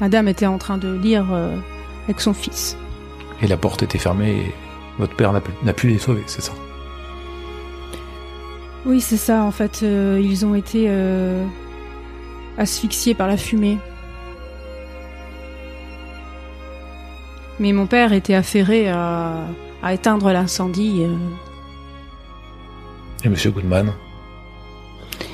Madame 0.01 0.29
était 0.29 0.47
en 0.47 0.59
train 0.59 0.79
de 0.79 0.93
lire 0.93 1.27
euh, 1.33 1.57
avec 2.05 2.21
son 2.21 2.33
fils. 2.35 2.77
et 3.43 3.47
la 3.47 3.57
porte 3.57 3.83
était 3.83 3.99
fermée 3.99 4.31
et 4.31 4.53
votre 4.99 5.15
père 5.15 5.33
n'a 5.33 5.41
pu, 5.41 5.51
n'a 5.65 5.73
pu 5.73 5.89
les 5.89 5.99
sauver, 5.99 6.23
c'est 6.27 6.41
ça? 6.43 6.53
Oui, 8.87 9.01
c'est 9.01 9.17
ça. 9.17 9.43
En 9.43 9.51
fait, 9.51 9.81
euh, 9.83 10.21
ils 10.23 10.47
ont 10.47 10.55
été 10.55 10.87
euh, 10.89 11.45
asphyxiés 12.57 13.15
par 13.15 13.27
la 13.29 13.37
fumée. 13.37 13.79
Mais 17.61 17.73
mon 17.73 17.87
père 17.87 18.13
était 18.13 18.35
affairé 18.35 18.89
à, 18.89 19.35
à 19.83 19.93
éteindre 19.93 20.31
l'incendie. 20.33 21.03
euh. 21.03 21.17
Et 23.25 23.29
Monsieur 23.29 23.51
Goodman? 23.51 23.93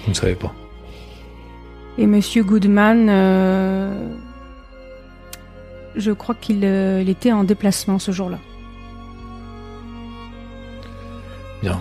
Vous 0.05 0.11
ne 0.11 0.15
savez 0.15 0.35
pas. 0.35 0.53
Et 1.99 2.07
Monsieur 2.07 2.43
Goodman, 2.43 3.09
je 5.95 6.11
crois 6.13 6.35
qu'il 6.35 6.65
il 6.65 7.09
était 7.09 7.31
en 7.31 7.45
déplacement 7.45 7.99
ce 7.99 8.11
jour-là. 8.11 8.39
Bien. 11.63 11.79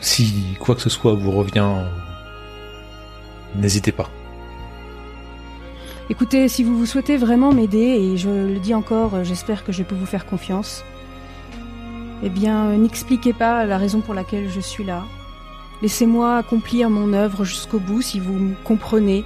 Si 0.00 0.56
quoi 0.60 0.74
que 0.74 0.80
ce 0.80 0.90
soit 0.90 1.14
vous 1.14 1.30
revient, 1.30 1.70
n'hésitez 3.54 3.92
pas. 3.92 4.10
Écoutez, 6.08 6.48
si 6.48 6.62
vous 6.62 6.78
vous 6.78 6.86
souhaitez 6.86 7.16
vraiment 7.16 7.52
m'aider, 7.52 7.78
et 7.78 8.16
je 8.16 8.28
le 8.28 8.60
dis 8.60 8.74
encore, 8.74 9.16
euh, 9.16 9.24
j'espère 9.24 9.64
que 9.64 9.72
je 9.72 9.82
peux 9.82 9.96
vous 9.96 10.06
faire 10.06 10.24
confiance, 10.24 10.84
eh 12.22 12.28
bien, 12.28 12.66
euh, 12.66 12.76
n'expliquez 12.76 13.32
pas 13.32 13.64
la 13.66 13.76
raison 13.76 14.00
pour 14.00 14.14
laquelle 14.14 14.48
je 14.48 14.60
suis 14.60 14.84
là. 14.84 15.02
Laissez-moi 15.82 16.36
accomplir 16.36 16.90
mon 16.90 17.12
œuvre 17.12 17.44
jusqu'au 17.44 17.80
bout 17.80 18.02
si 18.02 18.20
vous 18.20 18.52
comprenez, 18.62 19.24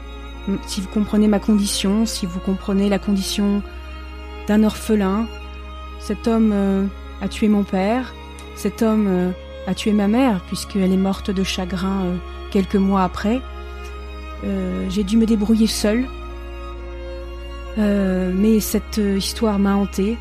si 0.67 0.81
vous 0.81 0.89
comprenez 0.89 1.29
ma 1.29 1.39
condition, 1.39 2.07
si 2.07 2.25
vous 2.25 2.41
comprenez 2.41 2.89
la 2.89 2.99
condition 2.99 3.63
d'un 4.49 4.65
orphelin. 4.65 5.27
Cet 5.99 6.27
homme 6.27 6.51
euh, 6.55 6.87
a 7.21 7.29
tué 7.29 7.49
mon 7.49 7.63
père, 7.63 8.15
cet 8.57 8.81
homme 8.81 9.35
a 9.67 9.75
tué 9.75 9.93
ma 9.93 10.09
mère 10.09 10.41
puisqu'elle 10.47 10.93
est 10.93 10.97
morte 10.97 11.31
de 11.31 11.43
chagrin 11.43 12.05
euh, 12.05 12.17
quelques 12.51 12.77
mois 12.77 13.05
après. 13.05 13.41
Euh, 14.45 14.87
j'ai 14.89 15.05
dû 15.05 15.17
me 15.17 15.27
débrouiller 15.27 15.67
seule. 15.67 16.07
Euh, 17.79 18.33
mais 18.35 18.61
cette 18.61 18.99
histoire 18.99 19.59
m'a 19.59 19.77
hantée 19.77 20.19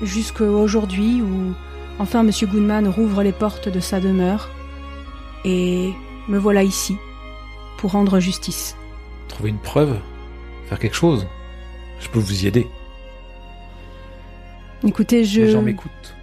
jusqu'à 0.00 0.44
aujourd'hui 0.44 1.20
où 1.20 1.52
enfin 1.98 2.22
Monsieur 2.22 2.46
Goodman 2.46 2.88
rouvre 2.88 3.22
les 3.22 3.32
portes 3.32 3.68
de 3.68 3.78
sa 3.78 4.00
demeure 4.00 4.50
et 5.44 5.90
me 6.28 6.38
voilà 6.38 6.62
ici 6.62 6.96
pour 7.76 7.92
rendre 7.92 8.20
justice. 8.20 8.76
Trouver 9.28 9.50
une 9.50 9.58
preuve? 9.58 9.98
Faire 10.68 10.78
quelque 10.78 10.96
chose? 10.96 11.26
Je 12.00 12.08
peux 12.08 12.18
vous 12.18 12.44
y 12.44 12.46
aider. 12.46 12.68
Écoutez, 14.84 15.24
je. 15.24 15.42
Les 15.42 15.50
gens 15.50 15.62
m'écoutent. 15.62 16.14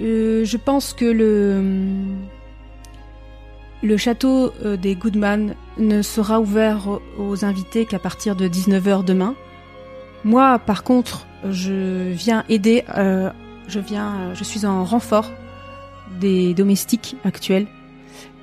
Euh, 0.00 0.44
je 0.44 0.56
pense 0.56 0.92
que 0.94 1.04
le 1.04 1.62
le 3.82 3.96
château 3.96 4.52
euh, 4.64 4.76
des 4.76 4.94
Goodman 4.94 5.54
ne 5.78 6.02
sera 6.02 6.40
ouvert 6.40 7.00
aux 7.18 7.44
invités 7.44 7.86
qu'à 7.86 7.98
partir 7.98 8.36
de 8.36 8.46
19h 8.46 9.04
demain. 9.04 9.34
Moi, 10.24 10.58
par 10.58 10.84
contre, 10.84 11.26
je 11.48 12.10
viens 12.10 12.44
aider, 12.50 12.84
euh, 12.96 13.30
je 13.68 13.80
viens, 13.80 14.34
je 14.34 14.44
suis 14.44 14.66
en 14.66 14.84
renfort 14.84 15.30
des 16.20 16.52
domestiques 16.52 17.16
actuels 17.24 17.66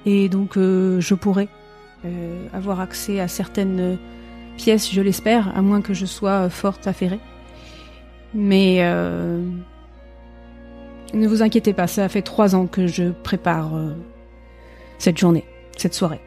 et 0.05 0.29
donc 0.29 0.53
je 0.55 1.13
pourrais 1.13 1.49
euh, 2.05 2.47
avoir 2.53 2.79
accès 2.79 3.19
à 3.19 3.27
certaines 3.27 3.99
pièces, 4.55 4.91
je 4.91 5.01
l'espère, 5.01 5.55
à 5.55 5.61
moins 5.61 5.81
que 5.81 5.93
je 5.93 6.07
sois 6.07 6.49
forte 6.49 6.87
affairée. 6.87 7.19
Mais 8.33 8.81
ne 11.13 11.27
vous 11.27 11.41
inquiétez 11.41 11.73
pas, 11.73 11.87
ça 11.87 12.09
fait 12.09 12.21
trois 12.21 12.55
ans 12.55 12.67
que 12.67 12.87
je 12.87 13.11
prépare 13.11 13.75
euh, 13.75 13.93
cette 14.97 15.17
journée, 15.17 15.45
cette 15.77 15.93
soirée. 15.93 16.21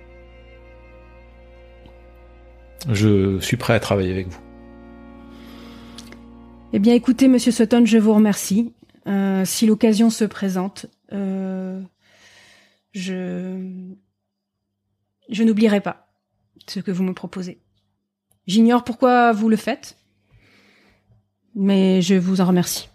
Je 2.88 3.38
suis 3.40 3.57
prêt 3.57 3.75
à 3.75 3.81
travailler 3.81 4.12
avec 4.12 4.29
vous. 4.29 4.40
Eh 6.73 6.79
bien, 6.79 6.95
écoutez, 6.95 7.29
Monsieur 7.29 7.53
Sutton, 7.53 7.85
je 7.85 7.99
vous 7.99 8.14
remercie. 8.14 8.73
Euh, 9.07 9.45
si 9.45 9.66
l'occasion 9.66 10.09
se 10.11 10.25
présente, 10.25 10.87
euh, 11.12 11.81
je 12.93 13.88
je 15.29 15.43
n'oublierai 15.45 15.81
pas 15.81 16.09
ce 16.66 16.81
que 16.81 16.90
vous 16.90 17.03
me 17.03 17.14
proposez. 17.14 17.61
J'ignore 18.47 18.85
pourquoi 18.85 19.33
vous 19.33 19.49
le 19.49 19.57
faites, 19.57 19.97
mais 21.55 22.03
je 22.03 22.14
vous 22.14 22.40
en 22.40 22.47
remercie. 22.47 22.89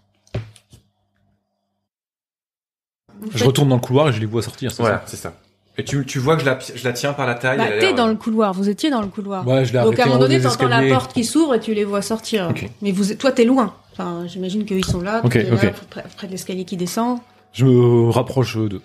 Je 3.34 3.44
retourne 3.44 3.68
dans 3.68 3.76
le 3.76 3.80
couloir 3.80 4.08
et 4.08 4.12
je 4.12 4.20
les 4.20 4.26
vois 4.26 4.42
sortir, 4.42 4.70
c'est 4.72 4.82
Voilà, 4.82 4.98
ça 4.98 5.02
c'est 5.06 5.16
ça. 5.16 5.32
Et 5.78 5.84
tu, 5.84 6.06
tu 6.06 6.18
vois 6.18 6.36
que 6.36 6.40
je 6.42 6.46
la, 6.46 6.58
je 6.74 6.84
la 6.84 6.92
tiens 6.94 7.12
par 7.12 7.26
la 7.26 7.34
taille. 7.34 7.58
Bah, 7.58 7.64
elle 7.66 7.74
a 7.74 7.76
t'es 7.78 7.86
l'air, 7.88 7.94
dans 7.96 8.06
euh, 8.06 8.10
le 8.10 8.16
couloir, 8.16 8.54
vous 8.54 8.68
étiez 8.70 8.90
dans 8.90 9.02
le 9.02 9.08
couloir. 9.08 9.46
Ouais, 9.46 9.64
je 9.66 9.72
l'ai 9.74 9.78
Donc 9.78 9.88
arrêté 9.98 10.02
à 10.02 10.04
un 10.04 10.08
en 10.08 10.10
moment 10.12 10.20
haut 10.20 10.26
donné, 10.26 10.38
des 10.38 10.44
t'entends 10.44 10.68
la 10.68 10.76
escaliers. 10.76 10.92
porte 10.92 11.12
qui 11.12 11.24
s'ouvre 11.24 11.54
et 11.54 11.60
tu 11.60 11.74
les 11.74 11.84
vois 11.84 12.00
sortir. 12.00 12.48
Ok. 12.50 12.70
Mais 12.80 12.92
vous, 12.92 13.14
toi, 13.14 13.30
t'es 13.30 13.44
loin. 13.44 13.74
Enfin, 13.92 14.24
j'imagine 14.26 14.64
qu'ils 14.64 14.84
sont 14.86 15.02
là, 15.02 15.20
Ok, 15.24 15.32
t'es 15.32 15.42
là, 15.42 15.54
ok. 15.54 15.72
près, 15.90 16.04
près 16.16 16.26
de 16.26 16.32
l'escalier 16.32 16.64
qui 16.64 16.76
descend. 16.78 17.18
Je 17.52 17.64
me 17.66 18.08
rapproche 18.10 18.56
d'eux. 18.56 18.80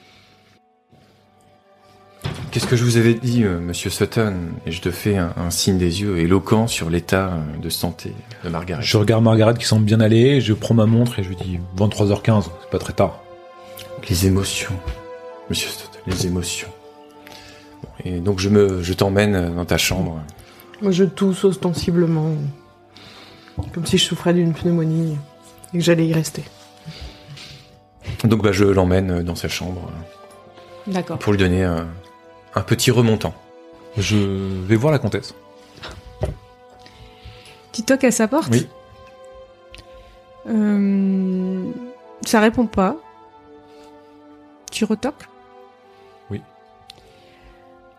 Qu'est-ce 2.52 2.68
que 2.68 2.76
je 2.76 2.84
vous 2.84 2.98
avais 2.98 3.14
dit, 3.14 3.44
euh, 3.46 3.60
Monsieur 3.60 3.90
Sutton 3.90 4.34
Et 4.66 4.72
je 4.72 4.82
te 4.82 4.92
fais 4.92 5.16
un, 5.18 5.34
un 5.38 5.50
signe 5.50 5.78
des 5.78 6.02
yeux 6.02 6.18
éloquent 6.20 6.68
sur 6.68 6.90
l'état 6.90 7.28
euh, 7.30 7.58
de 7.62 7.70
santé 7.70 8.14
de 8.44 8.50
Margaret. 8.50 8.82
Je 8.84 8.98
regarde 8.98 9.24
Margaret 9.24 9.54
qui 9.58 9.66
semble 9.66 9.86
bien 9.86 10.02
aller, 10.02 10.42
je 10.42 10.52
prends 10.54 10.74
ma 10.74 10.86
montre 10.86 11.20
et 11.20 11.24
je 11.24 11.30
lui 11.30 11.38
dis 11.38 11.60
23h15, 11.78 12.44
c'est 12.62 12.70
pas 12.70 12.80
très 12.80 12.92
tard. 12.94 13.22
Les 14.10 14.28
émotions, 14.28 14.74
Monsieur 15.50 15.70
Sutton, 15.70 16.00
les 16.08 16.26
émotions. 16.28 16.68
Et 18.04 18.20
donc 18.20 18.40
je 18.40 18.50
me, 18.50 18.82
je 18.82 18.94
t'emmène 18.94 19.56
dans 19.56 19.66
ta 19.66 19.78
chambre. 19.78 20.20
Moi, 20.82 20.92
je 20.92 21.04
tousse 21.04 21.44
ostensiblement. 21.44 22.34
Comme 23.74 23.86
si 23.86 23.98
je 23.98 24.06
souffrais 24.06 24.34
d'une 24.34 24.54
pneumonie 24.54 25.18
et 25.74 25.78
que 25.78 25.84
j'allais 25.84 26.08
y 26.08 26.14
rester. 26.14 26.44
Donc 28.24 28.42
bah 28.44 28.52
je 28.52 28.66
l'emmène 28.66 29.22
dans 29.24 29.36
sa 29.36 29.48
chambre 29.48 29.90
euh, 29.90 30.92
D'accord. 30.92 31.20
pour 31.20 31.34
lui 31.34 31.40
donner 31.40 31.64
un, 31.64 31.88
un 32.56 32.62
petit 32.62 32.92
remontant. 32.92 33.34
Je 33.98 34.18
vais 34.66 34.76
voir 34.76 34.92
la 34.92 35.00
comtesse. 35.00 35.36
Tu 37.72 37.84
toques 37.84 38.04
à 38.04 38.12
sa 38.12 38.28
porte? 38.28 38.50
Oui. 38.52 38.68
Euh, 40.50 41.72
ça 42.26 42.40
répond 42.40 42.66
pas. 42.66 42.96
Tu 44.72 44.86
retoques? 44.86 45.28
Oui. 46.30 46.42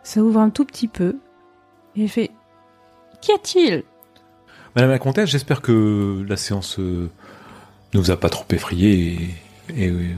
Ça 0.02 0.20
ouvre 0.22 0.40
un 0.40 0.50
tout 0.50 0.64
petit 0.64 0.88
peu. 0.88 1.16
Et 1.96 2.08
fait 2.08 2.30
Qu'y 3.20 3.32
a-t-il? 3.32 3.85
Madame 4.74 4.90
la 4.90 4.98
comtesse, 4.98 5.28
j'espère 5.28 5.61
que 5.61 6.24
la 6.26 6.37
séance 6.37 6.78
euh, 6.78 7.11
ne 7.94 8.00
vous 8.00 8.11
a 8.11 8.16
pas 8.16 8.30
trop 8.30 8.44
effrayé 8.50 9.18
et, 9.68 9.85
et, 9.85 9.88
euh, 9.90 10.08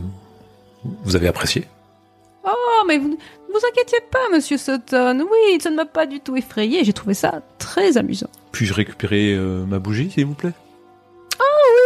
vous 1.03 1.17
avez 1.17 1.27
apprécié. 1.29 1.67
Oh, 2.47 2.85
mais 2.87 2.99
vous 2.99 3.09
ne 3.09 3.17
vous 3.17 3.61
inquiétez 3.69 4.01
pas, 4.11 4.29
monsieur 4.33 4.57
Sutton. 4.57 5.21
Oui, 5.21 5.61
ça 5.61 5.71
ne 5.71 5.77
m'a 5.77 5.87
pas 5.87 6.07
du 6.07 6.21
tout 6.21 6.37
effrayé. 6.37 6.85
J'ai 6.85 6.93
trouvé 6.93 7.15
ça 7.15 7.43
très 7.59 7.97
amusant. 7.97 8.29
Puis-je 8.53 8.73
récupérer 8.75 9.35
euh, 9.35 9.65
ma 9.65 9.79
bougie, 9.81 10.11
s'il 10.11 10.27
vous 10.27 10.35
plaît? 10.35 10.53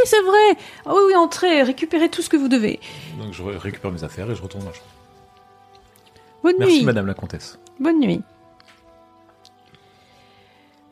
C'est 0.08 0.22
vrai. 0.22 0.60
Ah 0.86 0.92
oui, 0.94 1.00
oui, 1.08 1.14
entrez, 1.16 1.62
récupérez 1.62 2.08
tout 2.08 2.22
ce 2.22 2.28
que 2.28 2.36
vous 2.36 2.48
devez. 2.48 2.80
Donc 3.18 3.32
je 3.32 3.42
ré- 3.42 3.56
récupère 3.56 3.90
mes 3.92 4.02
affaires 4.04 4.30
et 4.30 4.34
je 4.34 4.42
retourne 4.42 4.64
dans 4.64 4.70
la 4.70 4.74
chambre. 4.74 4.86
Bonne 6.42 6.54
Merci 6.58 6.78
nuit. 6.78 6.84
madame 6.84 7.06
la 7.06 7.14
comtesse. 7.14 7.58
Bonne 7.80 8.00
nuit. 8.00 8.22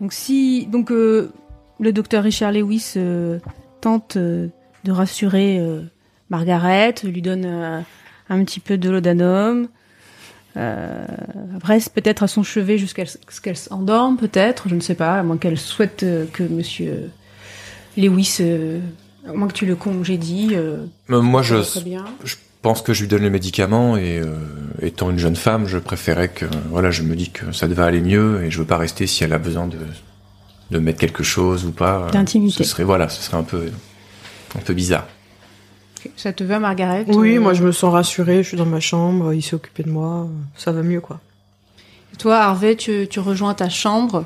Donc 0.00 0.12
si 0.12 0.66
donc 0.66 0.90
euh, 0.92 1.33
le 1.81 1.92
docteur 1.92 2.22
Richard 2.22 2.52
Lewis 2.52 2.92
euh, 2.96 3.38
tente 3.81 4.16
euh, 4.16 4.48
de 4.85 4.92
rassurer 4.92 5.59
Margaret, 6.31 6.94
lui 7.05 7.22
donne 7.22 7.85
un 8.29 8.44
petit 8.44 8.61
peu 8.61 8.76
de 8.79 8.90
laudanum, 8.90 9.68
euh, 10.57 11.07
reste 11.64 11.92
peut-être 11.94 12.22
à 12.22 12.29
son 12.29 12.42
chevet 12.42 12.79
jusqu'à 12.79 13.05
ce 13.07 13.40
qu'elle 13.40 13.57
s'endorme, 13.57 14.16
peut-être, 14.16 14.68
je 14.68 14.74
ne 14.74 14.81
sais 14.81 14.94
pas, 14.94 15.18
à 15.18 15.22
moins 15.22 15.38
qu'elle 15.38 15.59
souhaite 15.59 16.05
que 16.33 16.42
Monsieur 16.44 17.11
Lewis, 17.96 18.38
euh, 19.26 19.30
à 19.30 19.32
moins 19.34 19.48
que 19.48 19.52
tu 19.54 19.66
le 19.66 19.76
congédies. 19.76 20.50
Euh, 20.52 20.84
Euh, 21.10 21.20
moi 21.22 21.42
je, 21.42 21.56
je 22.24 22.34
pense 22.62 22.82
que 22.82 22.92
je 22.92 23.02
lui 23.02 23.08
donne 23.08 23.22
le 23.22 23.30
médicament 23.30 23.96
et 23.96 24.18
euh, 24.18 24.34
étant 24.82 25.10
une 25.10 25.18
jeune 25.18 25.36
femme, 25.36 25.66
je 25.66 25.78
préférais 25.78 26.28
que 26.28 26.46
voilà, 26.70 26.90
je 26.90 27.02
me 27.02 27.14
dis 27.16 27.30
que 27.30 27.52
ça 27.52 27.68
devait 27.68 27.82
aller 27.84 28.00
mieux 28.00 28.42
et 28.44 28.50
je 28.50 28.58
veux 28.58 28.64
pas 28.64 28.76
rester 28.78 29.06
si 29.06 29.24
elle 29.24 29.32
a 29.32 29.38
besoin 29.38 29.66
de 29.66 29.78
de 30.72 30.78
mettre 30.80 30.98
quelque 30.98 31.22
chose 31.22 31.64
ou 31.64 31.70
pas. 31.70 32.08
D'intimité. 32.12 32.64
Ce 32.64 32.64
serait 32.64 32.82
voilà, 32.82 33.08
ce 33.08 33.22
serait 33.22 33.36
un 33.36 33.44
peu 33.44 33.66
un 34.56 34.60
peu 34.60 34.74
bizarre. 34.74 35.06
Ça 36.16 36.32
te 36.32 36.42
va, 36.44 36.58
Margaret 36.60 37.04
Oui, 37.08 37.36
Euh, 37.36 37.40
moi, 37.40 37.52
je 37.52 37.64
me 37.64 37.72
sens 37.72 37.92
rassurée. 37.92 38.42
Je 38.42 38.48
suis 38.48 38.56
dans 38.56 38.66
ma 38.66 38.78
chambre. 38.80 39.32
Il 39.32 39.42
s'est 39.42 39.54
occupé 39.54 39.82
de 39.82 39.90
moi. 39.90 40.28
Ça 40.56 40.70
va 40.72 40.82
mieux, 40.82 41.00
quoi. 41.00 41.20
Toi, 42.18 42.36
Harvey, 42.38 42.76
tu, 42.76 43.06
tu 43.08 43.18
rejoins 43.20 43.54
ta 43.54 43.68
chambre? 43.68 44.24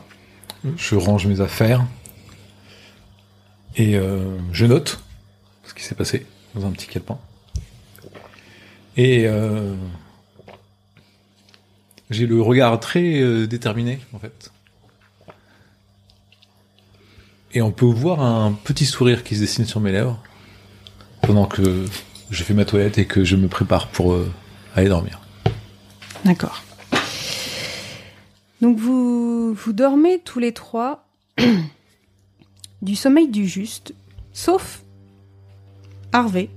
Je 0.76 0.94
range 0.94 1.26
mes 1.26 1.40
affaires 1.40 1.84
et 3.76 3.96
euh, 3.96 4.36
je 4.52 4.66
note 4.66 5.00
ce 5.64 5.74
qui 5.74 5.82
s'est 5.82 5.94
passé 5.94 6.26
dans 6.54 6.66
un 6.66 6.70
petit 6.70 6.86
calepin. 6.86 7.18
Et 8.96 9.26
euh, 9.26 9.74
j'ai 12.10 12.26
le 12.26 12.42
regard 12.42 12.78
très 12.80 13.20
euh, 13.20 13.46
déterminé 13.46 14.00
en 14.12 14.18
fait. 14.18 14.50
Et 17.52 17.62
on 17.62 17.72
peut 17.72 17.86
voir 17.86 18.20
un 18.20 18.52
petit 18.52 18.86
sourire 18.86 19.24
qui 19.24 19.34
se 19.34 19.40
dessine 19.40 19.64
sur 19.64 19.80
mes 19.80 19.92
lèvres 19.92 20.22
pendant 21.22 21.46
que 21.46 21.84
je 22.30 22.44
fais 22.44 22.54
ma 22.54 22.64
toilette 22.64 22.98
et 22.98 23.06
que 23.06 23.24
je 23.24 23.36
me 23.36 23.48
prépare 23.48 23.88
pour 23.88 24.12
euh, 24.12 24.30
aller 24.76 24.88
dormir. 24.88 25.20
D'accord. 26.24 26.62
Donc 28.60 28.76
vous, 28.76 29.54
vous 29.54 29.72
dormez 29.72 30.20
tous 30.20 30.38
les 30.38 30.52
trois 30.52 31.08
du 32.82 32.96
sommeil 32.96 33.28
du 33.28 33.46
juste, 33.46 33.94
sauf 34.32 34.84
Harvey, 36.12 36.50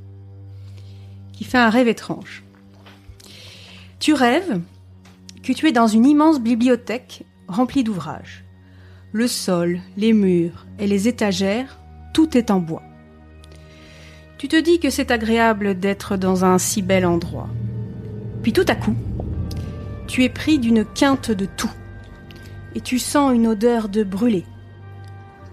qui 1.33 1.43
fait 1.43 1.57
un 1.57 1.69
rêve 1.69 1.87
étrange. 1.87 2.43
Tu 3.99 4.13
rêves 4.13 4.61
que 5.43 5.53
tu 5.53 5.67
es 5.67 5.71
dans 5.71 5.87
une 5.87 6.05
immense 6.05 6.39
bibliothèque 6.39 7.25
remplie 7.47 7.83
d'ouvrages. 7.83 8.43
Le 9.11 9.27
sol, 9.27 9.79
les 9.97 10.13
murs 10.13 10.65
et 10.79 10.87
les 10.87 11.07
étagères, 11.07 11.79
tout 12.13 12.37
est 12.37 12.51
en 12.51 12.59
bois. 12.59 12.83
Tu 14.37 14.47
te 14.47 14.59
dis 14.59 14.79
que 14.79 14.89
c'est 14.89 15.11
agréable 15.11 15.79
d'être 15.79 16.17
dans 16.17 16.45
un 16.45 16.57
si 16.57 16.81
bel 16.81 17.05
endroit. 17.05 17.49
Puis 18.41 18.53
tout 18.53 18.65
à 18.67 18.75
coup, 18.75 18.95
tu 20.07 20.23
es 20.23 20.29
pris 20.29 20.59
d'une 20.59 20.85
quinte 20.85 21.31
de 21.31 21.45
tout, 21.45 21.71
et 22.75 22.81
tu 22.81 22.99
sens 22.99 23.33
une 23.33 23.47
odeur 23.47 23.87
de 23.87 24.03
brûlé. 24.03 24.45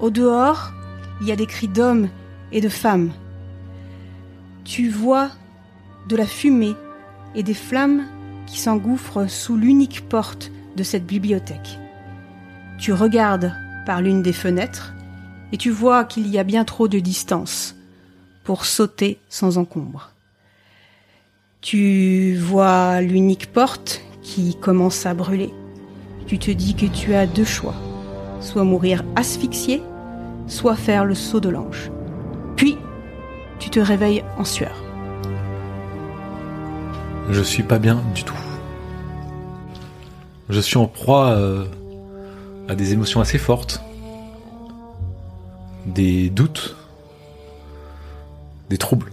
Au 0.00 0.08
dehors, 0.10 0.72
il 1.20 1.26
y 1.26 1.32
a 1.32 1.36
des 1.36 1.46
cris 1.46 1.68
d'hommes 1.68 2.08
et 2.52 2.60
de 2.60 2.70
femmes. 2.70 3.12
Tu 4.64 4.88
vois 4.88 5.30
de 6.08 6.16
la 6.16 6.26
fumée 6.26 6.74
et 7.34 7.42
des 7.42 7.54
flammes 7.54 8.06
qui 8.46 8.58
s'engouffre 8.58 9.26
sous 9.26 9.56
l'unique 9.56 10.08
porte 10.08 10.50
de 10.76 10.82
cette 10.82 11.04
bibliothèque. 11.04 11.78
Tu 12.78 12.92
regardes 12.94 13.52
par 13.84 14.00
l'une 14.00 14.22
des 14.22 14.32
fenêtres 14.32 14.94
et 15.52 15.58
tu 15.58 15.70
vois 15.70 16.04
qu'il 16.04 16.28
y 16.28 16.38
a 16.38 16.44
bien 16.44 16.64
trop 16.64 16.88
de 16.88 16.98
distance 16.98 17.76
pour 18.42 18.64
sauter 18.64 19.18
sans 19.28 19.58
encombre. 19.58 20.12
Tu 21.60 22.36
vois 22.36 23.02
l'unique 23.02 23.52
porte 23.52 24.02
qui 24.22 24.56
commence 24.58 25.04
à 25.04 25.12
brûler. 25.12 25.50
Tu 26.26 26.38
te 26.38 26.50
dis 26.50 26.74
que 26.74 26.86
tu 26.86 27.14
as 27.14 27.26
deux 27.26 27.44
choix. 27.44 27.74
Soit 28.40 28.64
mourir 28.64 29.04
asphyxié, 29.16 29.82
soit 30.46 30.76
faire 30.76 31.04
le 31.04 31.14
saut 31.14 31.40
de 31.40 31.48
l'ange. 31.48 31.90
Puis, 32.56 32.76
tu 33.58 33.70
te 33.70 33.80
réveilles 33.80 34.24
en 34.38 34.44
sueur. 34.44 34.74
Je 37.30 37.42
suis 37.42 37.62
pas 37.62 37.78
bien 37.78 38.02
du 38.14 38.24
tout. 38.24 38.34
Je 40.48 40.58
suis 40.58 40.78
en 40.78 40.86
proie 40.86 41.30
euh, 41.30 41.64
à 42.68 42.74
des 42.74 42.92
émotions 42.92 43.20
assez 43.20 43.38
fortes. 43.38 43.82
Des 45.86 46.28
doutes. 46.28 46.76
Des 48.68 48.78
troubles. 48.78 49.12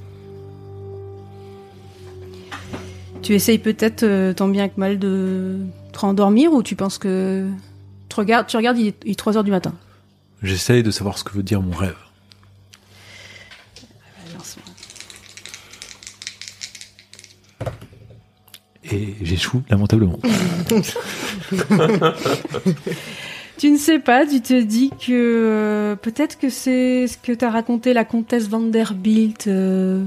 Tu 3.21 3.33
essayes 3.35 3.59
peut-être 3.59 4.03
euh, 4.03 4.33
tant 4.33 4.47
bien 4.47 4.67
que 4.67 4.79
mal 4.79 4.97
de 4.97 5.57
te 5.91 5.99
rendormir 5.99 6.53
ou 6.53 6.63
tu 6.63 6.75
penses 6.75 6.97
que... 6.97 7.47
Tu 8.17 8.21
regardes, 8.21 8.47
tu 8.47 8.57
regardes 8.57 8.79
il, 8.79 8.87
est, 8.87 8.95
il 9.05 9.11
est 9.11 9.15
3 9.15 9.37
heures 9.37 9.43
du 9.43 9.51
matin. 9.51 9.75
J'essaye 10.41 10.81
de 10.81 10.89
savoir 10.89 11.19
ce 11.19 11.23
que 11.23 11.33
veut 11.33 11.43
dire 11.43 11.61
mon 11.61 11.75
rêve. 11.75 11.95
Et 18.91 19.13
j'échoue 19.21 19.61
lamentablement. 19.69 20.17
Tu 23.59 23.71
ne 23.71 23.77
sais 23.77 23.97
pas, 23.97 24.23
tu 24.25 24.39
te 24.39 24.61
dis 24.61 24.91
que 24.91 25.11
euh, 25.11 25.95
peut-être 25.95 26.37
que 26.37 26.49
c'est 26.49 27.07
ce 27.07 27.17
que 27.17 27.31
t'a 27.31 27.49
raconté 27.49 27.91
la 27.93 28.05
comtesse 28.05 28.47
Vanderbilt, 28.47 29.47
euh, 29.47 30.03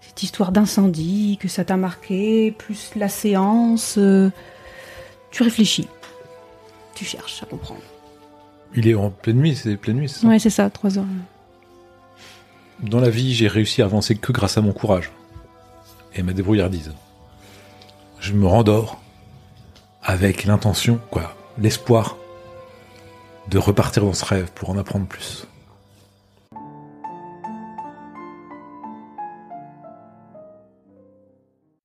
cette 0.00 0.22
histoire 0.22 0.52
d'incendie, 0.52 1.38
que 1.40 1.48
ça 1.48 1.64
t'a 1.64 1.76
marqué, 1.76 2.52
plus 2.56 2.90
la 2.94 3.08
séance. 3.08 3.96
euh, 3.98 4.30
tu 5.32 5.42
réfléchis. 5.42 5.88
Tu 6.98 7.04
cherches 7.04 7.44
à 7.44 7.46
comprendre. 7.46 7.80
Il 8.74 8.88
est 8.88 8.94
en 8.94 9.10
pleine 9.10 9.36
nuit, 9.36 9.54
c'est 9.54 9.76
pleine 9.76 9.98
nuit, 9.98 10.08
c'est 10.08 10.22
ça 10.22 10.26
Ouais, 10.26 10.40
c'est 10.40 10.50
ça, 10.50 10.68
3 10.68 10.98
heures. 10.98 11.04
Dans 12.80 12.98
la 12.98 13.08
vie, 13.08 13.34
j'ai 13.34 13.46
réussi 13.46 13.82
à 13.82 13.84
avancer 13.84 14.16
que 14.16 14.32
grâce 14.32 14.58
à 14.58 14.62
mon 14.62 14.72
courage 14.72 15.12
et 16.16 16.24
ma 16.24 16.32
débrouillardise. 16.32 16.92
Je 18.18 18.32
me 18.32 18.48
rendors 18.48 19.00
avec 20.02 20.44
l'intention, 20.44 21.00
quoi, 21.10 21.36
l'espoir 21.56 22.16
de 23.48 23.58
repartir 23.58 24.04
dans 24.04 24.12
ce 24.12 24.24
rêve 24.24 24.50
pour 24.52 24.70
en 24.70 24.76
apprendre 24.76 25.06
plus. 25.06 25.46